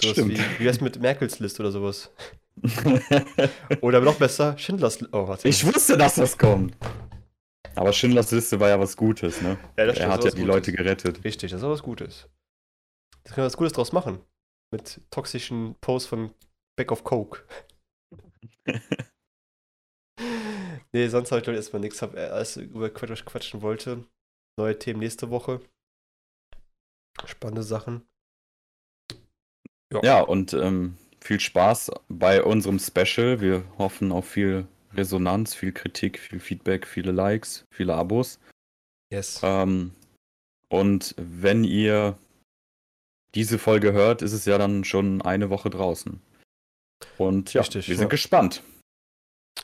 [0.00, 0.30] Sowas Stimmt.
[0.30, 2.10] wie, wie wär's mit Merkels List oder sowas?
[3.80, 5.02] Oder noch besser, Schindlers.
[5.12, 5.48] Oh, warte.
[5.48, 6.76] ich wusste, dass das kommt.
[7.74, 9.58] Aber Schindlers Liste war ja was Gutes, ne?
[9.78, 10.46] ja, das Er hat ja die Gutes.
[10.46, 11.24] Leute gerettet.
[11.24, 12.28] Richtig, das ist auch was Gutes.
[13.24, 14.20] Da können wir was Gutes draus machen.
[14.72, 16.34] Mit toxischen Posts von
[16.76, 17.44] Back of Coke.
[20.92, 23.62] nee, sonst habe ich glaube ich erstmal nichts, hab, äh, alles über Quatsch, ich quatschen
[23.62, 24.04] wollte.
[24.58, 25.60] Neue Themen nächste Woche.
[27.24, 28.06] Spannende Sachen.
[29.92, 33.40] Ja, ja und ähm, viel Spaß bei unserem Special.
[33.40, 38.38] Wir hoffen auf viel Resonanz, viel Kritik, viel Feedback, viele Likes, viele Abos.
[39.10, 39.40] Yes.
[39.42, 39.92] Ähm,
[40.68, 42.18] und wenn ihr
[43.34, 46.20] diese Folge hört, ist es ja dann schon eine Woche draußen.
[47.18, 48.10] Und ja, Richtig, wir sind ja.
[48.10, 48.62] gespannt.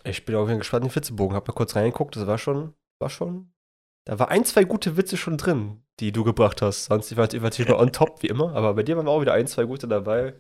[0.04, 1.36] Ich bin auch gespannt in den Witzebogen.
[1.36, 3.52] Hab mal kurz reingeguckt, das war schon, war schon.
[4.06, 6.86] Da war ein, zwei gute Witze schon drin, die du gebracht hast.
[6.86, 9.46] Sonst war ich natürlich on top, wie immer, aber bei dir waren auch wieder ein,
[9.46, 10.34] zwei gute dabei.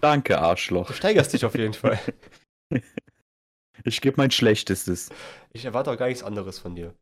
[0.00, 0.86] Danke, Arschloch.
[0.86, 1.98] Du steigerst dich auf jeden Fall.
[3.84, 5.08] Ich gebe mein Schlechtestes.
[5.52, 6.94] Ich erwarte auch gar nichts anderes von dir.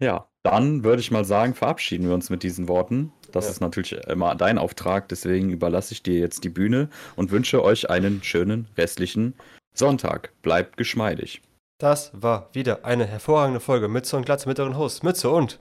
[0.00, 3.12] Ja, dann würde ich mal sagen, verabschieden wir uns mit diesen Worten.
[3.32, 3.52] Das ja.
[3.52, 7.88] ist natürlich immer dein Auftrag, deswegen überlasse ich dir jetzt die Bühne und wünsche euch
[7.88, 9.34] einen schönen restlichen
[9.74, 10.32] Sonntag.
[10.42, 11.40] Bleibt geschmeidig.
[11.78, 15.60] Das war wieder eine hervorragende Folge Mütze und Glatze mit euren Host Mütze und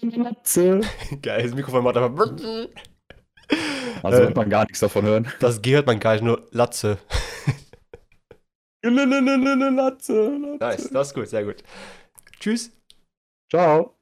[0.00, 0.80] Glatze.
[1.22, 2.36] Geil, das Mikrofon macht einfach.
[4.02, 5.28] Also wird man gar nichts davon hören.
[5.40, 6.98] Das G hört man gar nicht, nur Latze.
[8.82, 10.56] Latze, Latze.
[10.60, 11.62] Nice, das ist gut, sehr gut.
[12.38, 12.70] Tschüss.
[13.50, 13.95] Ciao.